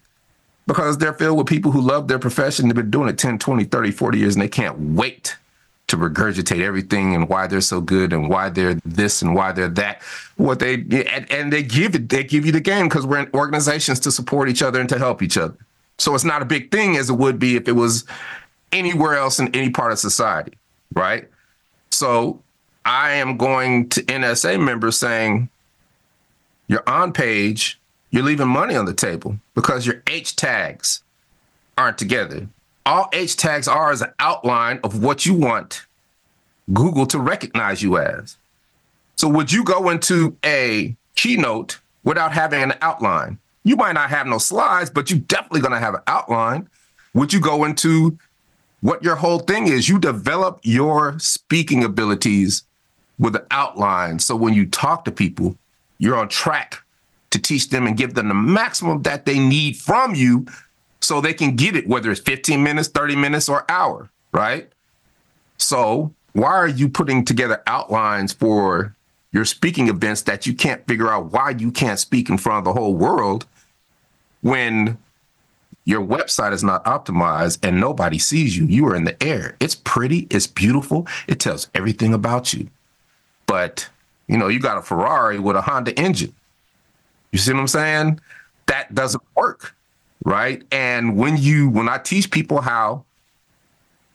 because 0.66 0.98
they're 0.98 1.14
filled 1.14 1.38
with 1.38 1.46
people 1.46 1.72
who 1.72 1.80
love 1.80 2.08
their 2.08 2.18
profession. 2.18 2.68
They've 2.68 2.76
been 2.76 2.90
doing 2.90 3.08
it 3.08 3.18
10, 3.18 3.38
20, 3.38 3.64
30, 3.64 3.90
40 3.90 4.18
years, 4.18 4.34
and 4.34 4.42
they 4.42 4.48
can't 4.48 4.78
wait 4.78 5.36
to 5.88 5.96
regurgitate 5.96 6.60
everything 6.60 7.14
and 7.14 7.28
why 7.28 7.46
they're 7.46 7.62
so 7.62 7.80
good 7.80 8.12
and 8.12 8.28
why 8.28 8.50
they're 8.50 8.74
this 8.84 9.22
and 9.22 9.34
why 9.34 9.52
they're 9.52 9.68
that. 9.68 10.02
What 10.36 10.60
they 10.60 10.74
and, 10.74 11.30
and 11.30 11.52
they 11.52 11.62
give 11.62 11.94
it, 11.94 12.08
they 12.10 12.22
give 12.22 12.44
you 12.44 12.52
the 12.52 12.60
game 12.60 12.88
because 12.88 13.06
we're 13.06 13.20
in 13.20 13.30
organizations 13.34 13.98
to 14.00 14.12
support 14.12 14.48
each 14.48 14.62
other 14.62 14.80
and 14.80 14.88
to 14.90 14.98
help 14.98 15.22
each 15.22 15.38
other. 15.38 15.56
So 15.96 16.14
it's 16.14 16.24
not 16.24 16.42
a 16.42 16.44
big 16.44 16.70
thing 16.70 16.96
as 16.96 17.10
it 17.10 17.14
would 17.14 17.38
be 17.38 17.56
if 17.56 17.66
it 17.66 17.72
was 17.72 18.04
anywhere 18.72 19.14
else 19.14 19.38
in 19.38 19.54
any 19.54 19.70
part 19.70 19.92
of 19.92 19.98
society, 19.98 20.52
right? 20.94 21.28
So 21.90 22.40
I 22.84 23.12
am 23.12 23.36
going 23.36 23.88
to 23.90 24.02
NSA 24.02 24.62
members 24.62 24.98
saying, 24.98 25.48
you're 26.68 26.88
on 26.88 27.12
page, 27.12 27.78
you're 28.10 28.22
leaving 28.22 28.48
money 28.48 28.76
on 28.76 28.84
the 28.84 28.94
table 28.94 29.38
because 29.54 29.86
your 29.86 30.02
H 30.06 30.36
tags 30.36 31.02
aren't 31.76 31.98
together. 31.98 32.48
All 32.86 33.08
H 33.12 33.36
tags 33.36 33.68
are 33.68 33.92
is 33.92 34.02
an 34.02 34.12
outline 34.18 34.80
of 34.84 35.02
what 35.02 35.26
you 35.26 35.34
want 35.34 35.86
Google 36.72 37.06
to 37.06 37.18
recognize 37.18 37.82
you 37.82 37.98
as. 37.98 38.36
So 39.16 39.28
would 39.28 39.52
you 39.52 39.64
go 39.64 39.88
into 39.88 40.36
a 40.44 40.94
keynote 41.16 41.80
without 42.04 42.32
having 42.32 42.62
an 42.62 42.74
outline? 42.80 43.38
You 43.64 43.76
might 43.76 43.92
not 43.92 44.10
have 44.10 44.26
no 44.26 44.38
slides, 44.38 44.90
but 44.90 45.10
you're 45.10 45.20
definitely 45.20 45.60
going 45.60 45.72
to 45.72 45.78
have 45.78 45.94
an 45.94 46.02
outline. 46.06 46.68
Would 47.14 47.32
you 47.32 47.40
go 47.40 47.64
into 47.64 48.18
what 48.80 49.02
your 49.02 49.16
whole 49.16 49.40
thing 49.40 49.66
is 49.66 49.88
you 49.88 49.98
develop 49.98 50.60
your 50.62 51.18
speaking 51.18 51.84
abilities 51.84 52.62
with 53.18 53.34
an 53.34 53.42
outline. 53.50 54.18
So 54.18 54.36
when 54.36 54.54
you 54.54 54.66
talk 54.66 55.04
to 55.04 55.10
people, 55.10 55.56
you're 55.98 56.16
on 56.16 56.28
track 56.28 56.82
to 57.30 57.38
teach 57.38 57.70
them 57.70 57.86
and 57.86 57.96
give 57.96 58.14
them 58.14 58.28
the 58.28 58.34
maximum 58.34 59.02
that 59.02 59.26
they 59.26 59.38
need 59.38 59.76
from 59.76 60.14
you 60.14 60.46
so 61.00 61.20
they 61.20 61.34
can 61.34 61.56
get 61.56 61.76
it, 61.76 61.86
whether 61.86 62.10
it's 62.10 62.20
15 62.20 62.62
minutes, 62.62 62.88
30 62.88 63.16
minutes, 63.16 63.48
or 63.48 63.64
hour, 63.68 64.10
right? 64.32 64.70
So 65.58 66.14
why 66.32 66.52
are 66.52 66.68
you 66.68 66.88
putting 66.88 67.24
together 67.24 67.62
outlines 67.66 68.32
for 68.32 68.94
your 69.32 69.44
speaking 69.44 69.88
events 69.88 70.22
that 70.22 70.46
you 70.46 70.54
can't 70.54 70.86
figure 70.86 71.10
out 71.10 71.32
why 71.32 71.50
you 71.50 71.70
can't 71.70 71.98
speak 71.98 72.30
in 72.30 72.38
front 72.38 72.58
of 72.58 72.64
the 72.64 72.78
whole 72.78 72.94
world 72.94 73.46
when 74.40 74.96
your 75.88 76.04
website 76.04 76.52
is 76.52 76.62
not 76.62 76.84
optimized 76.84 77.58
and 77.62 77.80
nobody 77.80 78.18
sees 78.18 78.54
you. 78.54 78.66
You 78.66 78.86
are 78.88 78.94
in 78.94 79.04
the 79.04 79.20
air. 79.22 79.56
It's 79.58 79.74
pretty, 79.74 80.26
it's 80.28 80.46
beautiful, 80.46 81.08
it 81.26 81.40
tells 81.40 81.70
everything 81.74 82.12
about 82.12 82.52
you. 82.52 82.68
But, 83.46 83.88
you 84.26 84.36
know, 84.36 84.48
you 84.48 84.60
got 84.60 84.76
a 84.76 84.82
Ferrari 84.82 85.38
with 85.38 85.56
a 85.56 85.62
Honda 85.62 85.98
engine. 85.98 86.34
You 87.32 87.38
see 87.38 87.54
what 87.54 87.60
I'm 87.60 87.68
saying? 87.68 88.20
That 88.66 88.94
doesn't 88.94 89.22
work, 89.34 89.74
right? 90.26 90.62
And 90.70 91.16
when 91.16 91.38
you 91.38 91.70
when 91.70 91.88
I 91.88 91.96
teach 91.96 92.30
people 92.30 92.60
how 92.60 93.06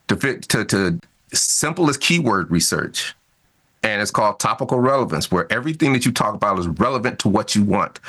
to 0.09 0.15
fit 0.15 0.43
to 0.49 0.65
to 0.65 0.99
simple 1.33 1.89
as 1.89 1.97
keyword 1.97 2.51
research, 2.51 3.15
and 3.81 3.99
it's 3.99 4.11
called 4.11 4.39
topical 4.39 4.79
relevance, 4.79 5.31
where 5.31 5.51
everything 5.51 5.93
that 5.93 6.05
you 6.05 6.11
talk 6.11 6.35
about 6.35 6.59
is 6.59 6.67
relevant 6.67 7.17
to 7.19 7.29
what 7.29 7.55
you 7.55 7.63
want. 7.63 7.99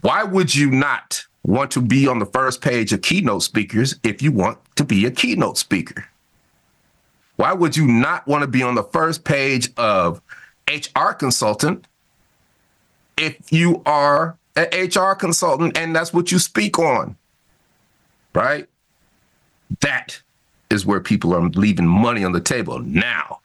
Why 0.00 0.22
would 0.22 0.54
you 0.54 0.70
not 0.70 1.26
want 1.44 1.70
to 1.72 1.80
be 1.80 2.06
on 2.06 2.18
the 2.18 2.26
first 2.26 2.60
page 2.60 2.92
of 2.92 3.02
keynote 3.02 3.42
speakers 3.42 3.96
if 4.02 4.22
you 4.22 4.32
want 4.32 4.58
to 4.76 4.84
be 4.84 5.06
a 5.06 5.10
keynote 5.10 5.58
speaker? 5.58 6.06
Why 7.36 7.52
would 7.54 7.76
you 7.76 7.86
not 7.86 8.26
want 8.26 8.42
to 8.42 8.46
be 8.46 8.62
on 8.62 8.74
the 8.74 8.82
first 8.82 9.24
page 9.24 9.70
of 9.76 10.20
HR 10.68 11.12
consultant 11.12 11.86
if 13.16 13.50
you 13.50 13.82
are 13.86 14.36
an 14.56 14.66
HR 14.72 15.14
consultant 15.14 15.76
and 15.76 15.96
that's 15.96 16.12
what 16.12 16.30
you 16.30 16.38
speak 16.38 16.78
on? 16.78 17.16
Right? 18.34 18.68
That 19.80 20.20
is 20.70 20.84
where 20.84 21.00
people 21.00 21.34
are 21.34 21.48
leaving 21.48 21.86
money 21.86 22.24
on 22.24 22.32
the 22.32 22.40
table. 22.40 22.78
Now, 22.80 23.40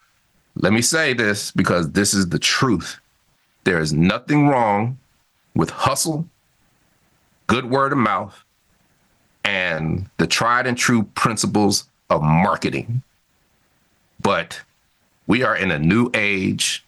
let 0.55 0.73
me 0.73 0.81
say 0.81 1.13
this 1.13 1.51
because 1.51 1.91
this 1.91 2.13
is 2.13 2.29
the 2.29 2.39
truth. 2.39 2.99
There 3.63 3.79
is 3.79 3.93
nothing 3.93 4.47
wrong 4.47 4.97
with 5.55 5.69
hustle, 5.69 6.27
good 7.47 7.69
word 7.69 7.91
of 7.91 7.97
mouth, 7.97 8.43
and 9.43 10.09
the 10.17 10.27
tried 10.27 10.67
and 10.67 10.77
true 10.77 11.03
principles 11.15 11.85
of 12.09 12.21
marketing. 12.21 13.03
But 14.21 14.61
we 15.27 15.43
are 15.43 15.55
in 15.55 15.71
a 15.71 15.79
new 15.79 16.09
age. 16.13 16.83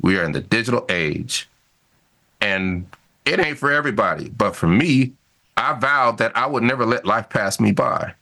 We 0.00 0.18
are 0.18 0.24
in 0.24 0.32
the 0.32 0.40
digital 0.40 0.84
age. 0.88 1.48
And 2.40 2.86
it 3.24 3.38
ain't 3.38 3.58
for 3.58 3.70
everybody. 3.70 4.28
But 4.28 4.56
for 4.56 4.66
me, 4.66 5.12
I 5.56 5.74
vowed 5.74 6.18
that 6.18 6.36
I 6.36 6.46
would 6.46 6.62
never 6.62 6.84
let 6.84 7.06
life 7.06 7.28
pass 7.28 7.60
me 7.60 7.72
by. 7.72 8.14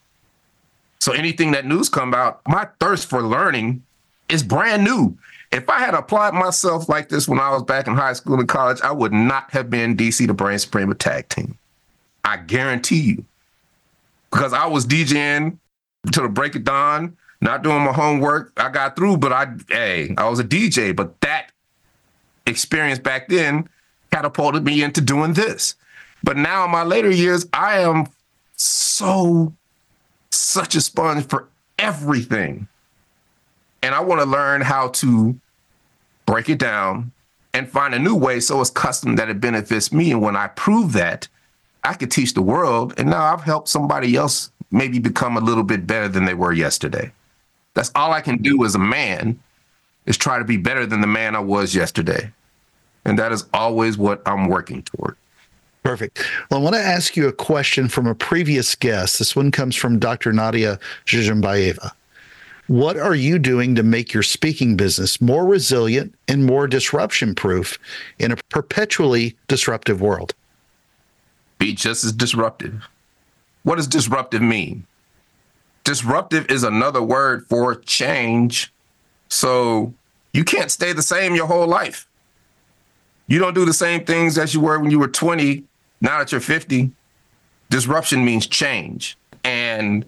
So 0.98 1.12
anything 1.12 1.52
that 1.52 1.64
news 1.64 1.88
come 1.88 2.12
out, 2.12 2.42
my 2.46 2.68
thirst 2.78 3.08
for 3.08 3.22
learning 3.22 3.82
is 4.28 4.42
brand 4.42 4.84
new. 4.84 5.16
If 5.50 5.68
I 5.68 5.80
had 5.80 5.94
applied 5.94 6.34
myself 6.34 6.88
like 6.88 7.08
this 7.08 7.26
when 7.26 7.40
I 7.40 7.50
was 7.50 7.62
back 7.62 7.86
in 7.86 7.94
high 7.94 8.12
school 8.12 8.38
and 8.38 8.48
college, 8.48 8.80
I 8.82 8.92
would 8.92 9.12
not 9.12 9.50
have 9.52 9.70
been 9.70 9.96
DC 9.96 10.26
the 10.26 10.34
Brain 10.34 10.58
Supreme 10.58 10.92
tag 10.94 11.28
team. 11.28 11.56
I 12.24 12.37
guarantee 12.38 13.00
you. 13.00 13.24
Because 14.30 14.52
I 14.52 14.66
was 14.66 14.87
DJing 14.87 15.59
to 16.12 16.20
the 16.20 16.28
break 16.28 16.54
of 16.54 16.64
dawn, 16.64 17.16
not 17.40 17.62
doing 17.62 17.83
my 17.83 17.92
homework. 17.92 18.52
I 18.56 18.68
got 18.68 18.96
through, 18.96 19.16
but 19.18 19.33
I 19.33 19.48
hey, 19.68 20.14
I 20.16 20.28
was 20.28 20.38
a 20.38 20.44
DJ, 20.44 20.94
but 20.94 21.20
that 21.20 21.50
experience 22.46 22.98
back 22.98 23.28
then 23.28 23.68
catapulted 24.12 24.64
me 24.64 24.83
into 24.83 25.00
doing 25.00 25.33
this. 25.33 25.74
But 26.22 26.37
now 26.37 26.64
in 26.64 26.70
my 26.70 26.83
later 26.83 27.11
years, 27.11 27.46
I 27.52 27.80
am 27.80 28.06
so 28.56 29.54
such 30.30 30.74
a 30.74 30.80
sponge 30.80 31.26
for 31.26 31.48
everything. 31.78 32.68
And 33.83 33.94
I 33.94 34.00
want 34.00 34.20
to 34.20 34.26
learn 34.26 34.61
how 34.61 34.88
to 34.88 35.38
break 36.26 36.48
it 36.48 36.59
down 36.59 37.12
and 37.54 37.68
find 37.68 37.94
a 37.94 37.98
new 37.98 38.14
way 38.14 38.40
so 38.40 38.61
it's 38.61 38.70
custom 38.70 39.16
that 39.16 39.30
it 39.30 39.40
benefits 39.40 39.92
me. 39.92 40.12
And 40.12 40.20
when 40.20 40.37
I 40.37 40.48
prove 40.48 40.92
that, 40.92 41.28
I 41.84 41.94
could 41.94 42.10
teach 42.10 42.34
the 42.34 42.42
world. 42.42 42.94
And 42.98 43.10
now 43.10 43.22
I've 43.22 43.42
helped 43.42 43.68
somebody 43.68 44.16
else 44.16 44.50
maybe 44.70 44.98
become 44.98 45.36
a 45.36 45.40
little 45.40 45.64
bit 45.64 45.86
better 45.86 46.08
than 46.08 46.24
they 46.24 46.34
were 46.34 46.52
yesterday. 46.52 47.12
That's 47.74 47.90
all 47.94 48.12
I 48.12 48.20
can 48.20 48.38
do 48.38 48.64
as 48.64 48.74
a 48.74 48.78
man 48.78 49.40
is 50.06 50.16
try 50.16 50.38
to 50.38 50.44
be 50.44 50.56
better 50.56 50.86
than 50.86 51.00
the 51.00 51.06
man 51.06 51.36
I 51.36 51.40
was 51.40 51.74
yesterday. 51.74 52.32
And 53.04 53.18
that 53.18 53.32
is 53.32 53.46
always 53.54 53.96
what 53.96 54.22
I'm 54.26 54.48
working 54.48 54.82
toward. 54.82 55.16
Perfect. 55.82 56.22
Well, 56.50 56.60
I 56.60 56.62
want 56.62 56.76
to 56.76 56.82
ask 56.82 57.16
you 57.16 57.26
a 57.26 57.32
question 57.32 57.88
from 57.88 58.06
a 58.06 58.14
previous 58.14 58.74
guest. 58.74 59.18
This 59.18 59.34
one 59.34 59.50
comes 59.50 59.74
from 59.74 59.98
Dr. 59.98 60.32
Nadia 60.32 60.78
Zhizhimbayeva. 61.06 61.92
What 62.66 62.96
are 62.98 63.14
you 63.14 63.38
doing 63.38 63.74
to 63.74 63.82
make 63.82 64.12
your 64.12 64.22
speaking 64.22 64.76
business 64.76 65.20
more 65.20 65.46
resilient 65.46 66.14
and 66.28 66.44
more 66.44 66.68
disruption 66.68 67.34
proof 67.34 67.78
in 68.18 68.30
a 68.30 68.36
perpetually 68.50 69.36
disruptive 69.48 70.00
world? 70.00 70.34
Be 71.61 71.75
just 71.75 72.03
as 72.05 72.12
disruptive. 72.12 72.88
What 73.62 73.77
does 73.77 73.87
disruptive 73.87 74.42
mean? 74.42 74.87
Disruptive 75.85 76.51
is 76.51 76.64
another 76.64 77.03
word 77.03 77.46
for 77.49 77.75
change. 77.77 78.73
So 79.29 79.92
you 80.33 80.42
can't 80.42 80.70
stay 80.70 80.92
the 80.92 81.03
same 81.03 81.35
your 81.35 81.46
whole 81.46 81.66
life. 81.66 82.09
You 83.29 83.38
don't 83.38 83.55
do 83.55 83.64
the 83.64 83.75
same 83.75 84.05
things 84.05 84.38
as 84.38 84.55
you 84.55 84.61
were 84.61 84.81
when 84.81 84.90
you 84.90 84.99
were 84.99 85.07
20 85.07 85.62
now 86.01 86.18
that 86.18 86.33
you're 86.33 86.40
50, 86.40 86.90
disruption 87.68 88.25
means 88.25 88.46
change. 88.46 89.18
And 89.44 90.05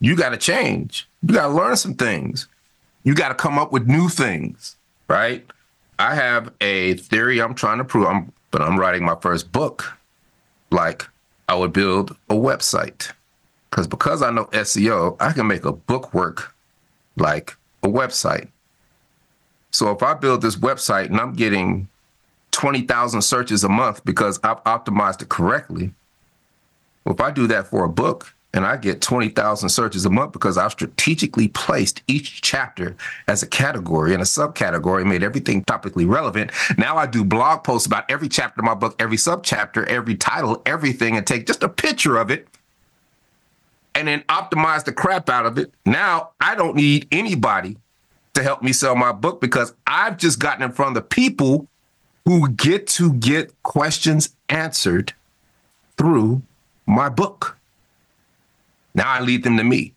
you 0.00 0.14
got 0.14 0.30
to 0.30 0.36
change. 0.36 1.08
You 1.22 1.34
got 1.34 1.46
to 1.46 1.54
learn 1.54 1.76
some 1.76 1.94
things. 1.94 2.48
You 3.02 3.14
got 3.14 3.28
to 3.28 3.34
come 3.34 3.58
up 3.58 3.72
with 3.72 3.86
new 3.86 4.08
things, 4.08 4.76
right? 5.08 5.44
I 5.98 6.14
have 6.14 6.52
a 6.60 6.94
theory 6.94 7.40
I'm 7.40 7.54
trying 7.54 7.78
to 7.78 7.84
prove, 7.84 8.06
I'm, 8.06 8.32
but 8.50 8.60
I'm 8.60 8.78
writing 8.78 9.04
my 9.04 9.16
first 9.16 9.50
book. 9.50 9.96
Like, 10.72 11.06
I 11.48 11.54
would 11.54 11.72
build 11.72 12.16
a 12.28 12.34
website. 12.34 13.12
Because 13.70 13.86
because 13.86 14.22
I 14.22 14.30
know 14.30 14.46
SEO, 14.46 15.16
I 15.20 15.32
can 15.32 15.46
make 15.46 15.64
a 15.64 15.72
book 15.72 16.12
work 16.12 16.54
like 17.16 17.56
a 17.82 17.88
website. 17.88 18.48
So 19.70 19.90
if 19.90 20.02
I 20.02 20.14
build 20.14 20.42
this 20.42 20.56
website 20.56 21.06
and 21.06 21.18
I'm 21.18 21.32
getting 21.32 21.88
20,000 22.50 23.22
searches 23.22 23.64
a 23.64 23.68
month 23.68 24.04
because 24.04 24.38
I've 24.44 24.62
optimized 24.64 25.22
it 25.22 25.30
correctly. 25.30 25.92
Well, 27.04 27.14
if 27.14 27.20
I 27.20 27.30
do 27.30 27.46
that 27.46 27.66
for 27.68 27.84
a 27.84 27.88
book 27.88 28.34
and 28.54 28.66
I 28.66 28.76
get 28.76 29.00
20,000 29.00 29.68
searches 29.68 30.04
a 30.04 30.10
month 30.10 30.32
because 30.32 30.58
I've 30.58 30.72
strategically 30.72 31.48
placed 31.48 32.02
each 32.06 32.42
chapter 32.42 32.96
as 33.26 33.42
a 33.42 33.46
category 33.46 34.12
and 34.12 34.22
a 34.22 34.26
subcategory, 34.26 35.06
made 35.06 35.22
everything 35.22 35.64
topically 35.64 36.08
relevant. 36.08 36.50
Now 36.76 36.96
I 36.96 37.06
do 37.06 37.24
blog 37.24 37.64
posts 37.64 37.86
about 37.86 38.10
every 38.10 38.28
chapter 38.28 38.60
of 38.60 38.64
my 38.64 38.74
book, 38.74 38.94
every 38.98 39.16
subchapter, 39.16 39.86
every 39.86 40.16
title, 40.16 40.62
everything, 40.66 41.16
and 41.16 41.26
take 41.26 41.46
just 41.46 41.62
a 41.62 41.68
picture 41.68 42.16
of 42.16 42.30
it 42.30 42.46
and 43.94 44.08
then 44.08 44.20
optimize 44.22 44.84
the 44.84 44.92
crap 44.92 45.28
out 45.28 45.46
of 45.46 45.58
it. 45.58 45.72
Now 45.84 46.30
I 46.40 46.54
don't 46.54 46.76
need 46.76 47.08
anybody 47.12 47.76
to 48.34 48.42
help 48.42 48.62
me 48.62 48.72
sell 48.72 48.96
my 48.96 49.12
book 49.12 49.40
because 49.40 49.74
I've 49.86 50.16
just 50.16 50.38
gotten 50.38 50.62
in 50.62 50.72
front 50.72 50.96
of 50.96 51.02
the 51.02 51.08
people 51.08 51.68
who 52.24 52.48
get 52.50 52.86
to 52.86 53.12
get 53.14 53.62
questions 53.62 54.34
answered 54.48 55.12
through 55.96 56.42
my 56.86 57.08
book. 57.08 57.58
Now 58.94 59.10
I 59.10 59.20
lead 59.20 59.44
them 59.44 59.56
to 59.56 59.64
me. 59.64 59.94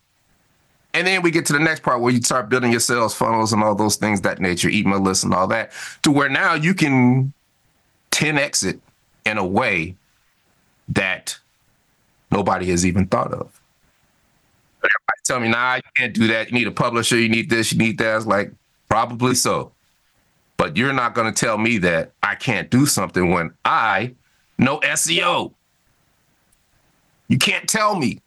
And 0.94 1.06
then 1.06 1.20
we 1.20 1.30
get 1.30 1.44
to 1.46 1.52
the 1.52 1.60
next 1.60 1.82
part 1.82 2.00
where 2.00 2.12
you 2.12 2.22
start 2.22 2.48
building 2.48 2.70
your 2.70 2.80
sales 2.80 3.14
funnels 3.14 3.52
and 3.52 3.62
all 3.62 3.74
those 3.74 3.96
things 3.96 4.22
that 4.22 4.40
nature, 4.40 4.70
email 4.70 4.98
lists 4.98 5.24
and 5.24 5.34
all 5.34 5.46
that, 5.48 5.72
to 6.02 6.10
where 6.10 6.30
now 6.30 6.54
you 6.54 6.72
can 6.72 7.34
10x 8.12 8.64
it 8.64 8.80
in 9.26 9.36
a 9.36 9.46
way 9.46 9.94
that 10.88 11.38
nobody 12.30 12.66
has 12.70 12.86
even 12.86 13.06
thought 13.06 13.32
of. 13.32 13.60
Everybody 14.78 15.20
tell 15.24 15.40
me, 15.40 15.48
nah, 15.48 15.74
you 15.74 15.82
can't 15.96 16.14
do 16.14 16.28
that. 16.28 16.48
You 16.48 16.54
need 16.54 16.66
a 16.66 16.72
publisher, 16.72 17.18
you 17.18 17.28
need 17.28 17.50
this, 17.50 17.72
you 17.72 17.78
need 17.78 17.98
that. 17.98 18.16
It's 18.16 18.26
like, 18.26 18.52
probably 18.88 19.34
so. 19.34 19.72
But 20.56 20.78
you're 20.78 20.94
not 20.94 21.14
going 21.14 21.32
to 21.32 21.38
tell 21.38 21.58
me 21.58 21.76
that 21.78 22.12
I 22.22 22.36
can't 22.36 22.70
do 22.70 22.86
something 22.86 23.32
when 23.32 23.52
I 23.64 24.14
know 24.56 24.80
SEO. 24.80 25.52
You 27.28 27.36
can't 27.36 27.68
tell 27.68 27.96
me. 27.96 28.20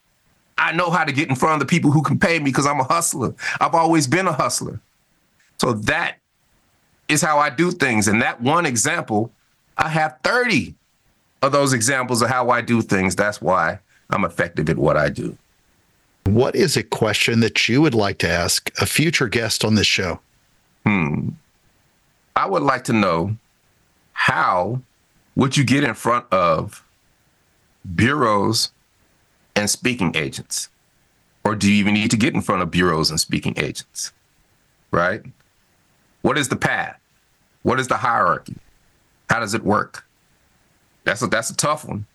I 0.59 0.73
know 0.73 0.89
how 0.89 1.05
to 1.05 1.11
get 1.13 1.29
in 1.29 1.35
front 1.35 1.53
of 1.53 1.59
the 1.61 1.65
people 1.65 1.89
who 1.89 2.03
can 2.03 2.19
pay 2.19 2.37
me 2.37 2.45
because 2.45 2.67
I'm 2.67 2.81
a 2.81 2.83
hustler. 2.83 3.33
I've 3.61 3.73
always 3.73 4.07
been 4.07 4.27
a 4.27 4.33
hustler. 4.33 4.79
So 5.57 5.73
that 5.73 6.17
is 7.07 7.21
how 7.21 7.39
I 7.39 7.49
do 7.49 7.71
things. 7.71 8.07
And 8.09 8.21
that 8.21 8.41
one 8.41 8.65
example, 8.65 9.31
I 9.77 9.87
have 9.87 10.17
30 10.23 10.75
of 11.41 11.53
those 11.53 11.71
examples 11.71 12.21
of 12.21 12.29
how 12.29 12.49
I 12.49 12.59
do 12.59 12.81
things. 12.81 13.15
That's 13.15 13.41
why 13.41 13.79
I'm 14.09 14.25
effective 14.25 14.69
at 14.69 14.77
what 14.77 14.97
I 14.97 15.09
do. 15.09 15.37
What 16.25 16.55
is 16.55 16.75
a 16.75 16.83
question 16.83 17.39
that 17.39 17.69
you 17.69 17.81
would 17.81 17.95
like 17.95 18.17
to 18.19 18.29
ask 18.29 18.69
a 18.81 18.85
future 18.85 19.29
guest 19.29 19.63
on 19.63 19.75
this 19.75 19.87
show? 19.87 20.19
Hmm. 20.85 21.29
I 22.35 22.45
would 22.47 22.63
like 22.63 22.83
to 22.85 22.93
know 22.93 23.37
how 24.11 24.81
would 25.35 25.55
you 25.55 25.63
get 25.63 25.85
in 25.85 25.93
front 25.93 26.25
of 26.31 26.83
bureaus 27.95 28.71
and 29.59 29.69
speaking 29.69 30.15
agents? 30.15 30.69
Or 31.43 31.53
do 31.55 31.69
you 31.69 31.75
even 31.75 31.93
need 31.93 32.11
to 32.11 32.17
get 32.17 32.33
in 32.33 32.41
front 32.41 32.61
of 32.61 32.71
bureaus 32.71 33.09
and 33.09 33.19
speaking 33.19 33.53
agents? 33.57 34.13
Right? 34.91 35.21
What 36.21 36.37
is 36.37 36.47
the 36.47 36.55
path? 36.55 36.99
What 37.63 37.79
is 37.79 37.87
the 37.87 37.97
hierarchy? 37.97 38.55
How 39.29 39.39
does 39.39 39.53
it 39.53 39.63
work? 39.63 40.05
That's 41.03 41.21
a 41.21 41.27
that's 41.27 41.49
a 41.49 41.55
tough 41.55 41.85
one. 41.85 42.05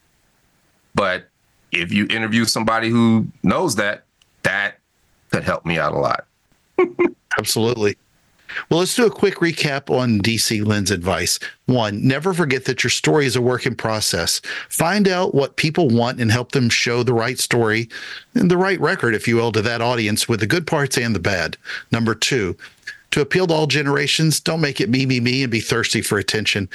But 0.94 1.28
if 1.70 1.92
you 1.92 2.06
interview 2.08 2.44
somebody 2.44 2.88
who 2.88 3.26
knows 3.42 3.76
that, 3.76 4.04
that 4.42 4.78
could 5.30 5.44
help 5.44 5.66
me 5.66 5.78
out 5.78 5.92
a 5.92 5.98
lot. 5.98 6.26
Absolutely. 7.38 7.96
Well, 8.68 8.80
let's 8.80 8.94
do 8.94 9.06
a 9.06 9.10
quick 9.10 9.36
recap 9.36 9.90
on 9.90 10.20
DC 10.20 10.62
Glenn's 10.64 10.90
advice. 10.90 11.38
One, 11.66 12.06
never 12.06 12.34
forget 12.34 12.64
that 12.66 12.84
your 12.84 12.90
story 12.90 13.26
is 13.26 13.36
a 13.36 13.42
work 13.42 13.66
in 13.66 13.74
process. 13.74 14.40
Find 14.68 15.08
out 15.08 15.34
what 15.34 15.56
people 15.56 15.88
want 15.88 16.20
and 16.20 16.30
help 16.30 16.52
them 16.52 16.68
show 16.68 17.02
the 17.02 17.14
right 17.14 17.38
story 17.38 17.88
and 18.34 18.50
the 18.50 18.56
right 18.56 18.80
record, 18.80 19.14
if 19.14 19.26
you 19.26 19.36
will, 19.36 19.52
to 19.52 19.62
that 19.62 19.80
audience 19.80 20.28
with 20.28 20.40
the 20.40 20.46
good 20.46 20.66
parts 20.66 20.98
and 20.98 21.14
the 21.14 21.20
bad. 21.20 21.56
Number 21.90 22.14
two, 22.14 22.56
to 23.12 23.20
appeal 23.20 23.46
to 23.46 23.54
all 23.54 23.66
generations, 23.66 24.40
don't 24.40 24.60
make 24.60 24.80
it 24.80 24.90
me, 24.90 25.06
me, 25.06 25.20
me, 25.20 25.42
and 25.42 25.52
be 25.52 25.60
thirsty 25.60 26.02
for 26.02 26.18
attention. 26.18 26.68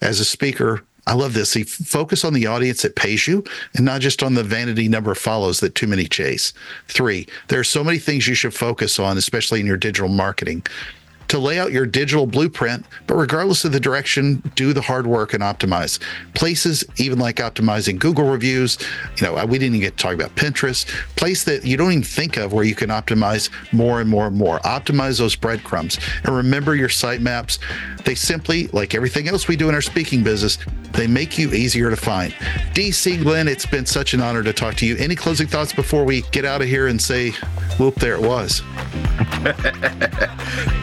As 0.00 0.20
a 0.20 0.24
speaker, 0.24 0.82
I 1.06 1.14
love 1.14 1.34
this. 1.34 1.54
Focus 1.54 2.24
on 2.24 2.34
the 2.34 2.46
audience 2.46 2.82
that 2.82 2.94
pays 2.94 3.26
you 3.26 3.42
and 3.74 3.84
not 3.84 4.00
just 4.00 4.22
on 4.22 4.34
the 4.34 4.44
vanity 4.44 4.88
number 4.88 5.10
of 5.10 5.18
follows 5.18 5.60
that 5.60 5.74
too 5.74 5.86
many 5.86 6.06
chase. 6.06 6.52
Three, 6.88 7.26
there 7.48 7.58
are 7.58 7.64
so 7.64 7.82
many 7.82 7.98
things 7.98 8.28
you 8.28 8.34
should 8.34 8.54
focus 8.54 8.98
on, 8.98 9.18
especially 9.18 9.60
in 9.60 9.66
your 9.66 9.76
digital 9.76 10.08
marketing 10.08 10.64
to 11.30 11.38
lay 11.38 11.60
out 11.60 11.70
your 11.70 11.86
digital 11.86 12.26
blueprint, 12.26 12.84
but 13.06 13.14
regardless 13.14 13.64
of 13.64 13.70
the 13.70 13.78
direction, 13.78 14.42
do 14.56 14.72
the 14.72 14.80
hard 14.80 15.06
work 15.06 15.32
and 15.32 15.44
optimize. 15.44 16.00
Places, 16.34 16.84
even 16.96 17.20
like 17.20 17.36
optimizing 17.36 18.00
Google 18.00 18.28
reviews, 18.28 18.78
you 19.16 19.26
know, 19.26 19.36
uh, 19.36 19.46
we 19.46 19.56
didn't 19.56 19.76
even 19.76 19.80
get 19.80 19.96
to 19.96 20.02
talk 20.02 20.14
about 20.14 20.34
Pinterest, 20.34 20.86
place 21.14 21.44
that 21.44 21.64
you 21.64 21.76
don't 21.76 21.92
even 21.92 22.02
think 22.02 22.36
of 22.36 22.52
where 22.52 22.64
you 22.64 22.74
can 22.74 22.90
optimize 22.90 23.48
more 23.72 24.00
and 24.00 24.10
more 24.10 24.26
and 24.26 24.36
more. 24.36 24.58
Optimize 24.60 25.18
those 25.18 25.36
breadcrumbs. 25.36 26.00
And 26.24 26.34
remember 26.34 26.74
your 26.74 26.88
sitemaps. 26.88 27.60
They 28.04 28.16
simply, 28.16 28.66
like 28.68 28.96
everything 28.96 29.28
else 29.28 29.46
we 29.46 29.54
do 29.54 29.68
in 29.68 29.74
our 29.76 29.82
speaking 29.82 30.24
business, 30.24 30.58
they 30.94 31.06
make 31.06 31.38
you 31.38 31.52
easier 31.52 31.90
to 31.90 31.96
find. 31.96 32.32
DC 32.74 33.22
Glenn, 33.22 33.46
it's 33.46 33.66
been 33.66 33.86
such 33.86 34.14
an 34.14 34.20
honor 34.20 34.42
to 34.42 34.52
talk 34.52 34.74
to 34.76 34.86
you. 34.86 34.96
Any 34.96 35.14
closing 35.14 35.46
thoughts 35.46 35.72
before 35.72 36.04
we 36.04 36.22
get 36.32 36.44
out 36.44 36.60
of 36.60 36.66
here 36.66 36.88
and 36.88 37.00
say, 37.00 37.30
whoop, 37.78 37.94
there 37.96 38.14
it 38.14 38.22
was? 38.22 38.62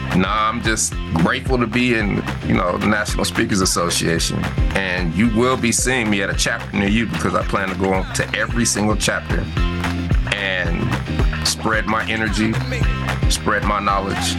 nah, 0.16 0.37
I'm 0.38 0.62
just 0.62 0.94
grateful 1.16 1.58
to 1.58 1.68
be 1.68 1.96
in, 1.96 2.24
you 2.46 2.54
know, 2.54 2.78
the 2.78 2.88
National 2.88 3.26
Speakers 3.26 3.62
Association. 3.62 4.44
And 4.76 5.14
you 5.16 5.36
will 5.36 5.58
be 5.58 5.72
seeing 5.72 6.10
me 6.10 6.22
at 6.22 6.30
a 6.30 6.36
chapter 6.36 6.78
near 6.78 6.88
you 6.88 7.08
because 7.08 7.34
I 7.34 7.44
plan 7.44 7.70
to 7.70 7.76
go 7.76 8.06
to 8.14 8.38
every 8.38 8.66
single 8.66 8.96
chapter 8.96 9.40
and 10.36 11.48
spread 11.48 11.88
my 11.88 12.08
energy, 12.08 12.54
spread 13.30 13.64
my 13.64 13.80
knowledge, 13.80 14.36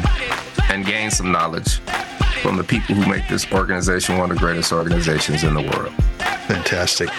and 0.70 0.86
gain 0.86 1.10
some 1.10 1.32
knowledge 1.32 1.80
from 2.42 2.56
the 2.56 2.64
people 2.64 2.94
who 2.94 3.10
make 3.10 3.28
this 3.28 3.50
organization 3.52 4.16
one 4.18 4.30
of 4.30 4.36
the 4.36 4.40
greatest 4.40 4.72
organizations 4.72 5.42
in 5.42 5.54
the 5.54 5.62
world. 5.62 5.92
Fantastic. 6.46 7.10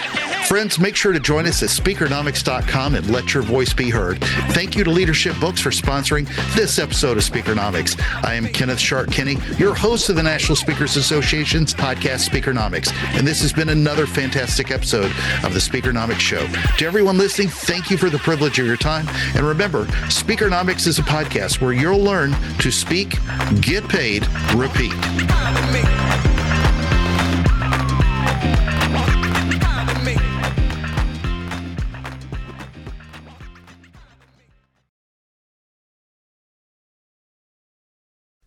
Friends, 0.50 0.80
make 0.80 0.96
sure 0.96 1.12
to 1.12 1.20
join 1.20 1.46
us 1.46 1.62
at 1.62 1.68
speakernomics.com 1.68 2.96
and 2.96 3.08
let 3.08 3.32
your 3.32 3.44
voice 3.44 3.72
be 3.72 3.88
heard. 3.88 4.18
Thank 4.50 4.74
you 4.74 4.82
to 4.82 4.90
Leadership 4.90 5.38
Books 5.38 5.60
for 5.60 5.70
sponsoring 5.70 6.26
this 6.56 6.80
episode 6.80 7.16
of 7.16 7.22
Speakernomics. 7.22 7.96
I 8.24 8.34
am 8.34 8.48
Kenneth 8.48 8.80
Shark 8.80 9.12
Kinney, 9.12 9.36
your 9.58 9.76
host 9.76 10.08
of 10.08 10.16
the 10.16 10.24
National 10.24 10.56
Speakers 10.56 10.96
Association's 10.96 11.72
podcast 11.72 12.28
Speakernomics, 12.28 12.92
and 13.16 13.24
this 13.24 13.40
has 13.42 13.52
been 13.52 13.68
another 13.68 14.08
fantastic 14.08 14.72
episode 14.72 15.12
of 15.44 15.54
the 15.54 15.60
Speakernomics 15.60 16.18
Show. 16.18 16.44
To 16.78 16.84
everyone 16.84 17.16
listening, 17.16 17.46
thank 17.46 17.88
you 17.88 17.96
for 17.96 18.10
the 18.10 18.18
privilege 18.18 18.58
of 18.58 18.66
your 18.66 18.76
time. 18.76 19.06
And 19.36 19.46
remember, 19.46 19.84
Speakernomics 20.08 20.88
is 20.88 20.98
a 20.98 21.02
podcast 21.02 21.60
where 21.60 21.72
you'll 21.72 22.02
learn 22.02 22.34
to 22.58 22.72
speak, 22.72 23.18
get 23.60 23.88
paid, 23.88 24.26
repeat. 24.56 24.90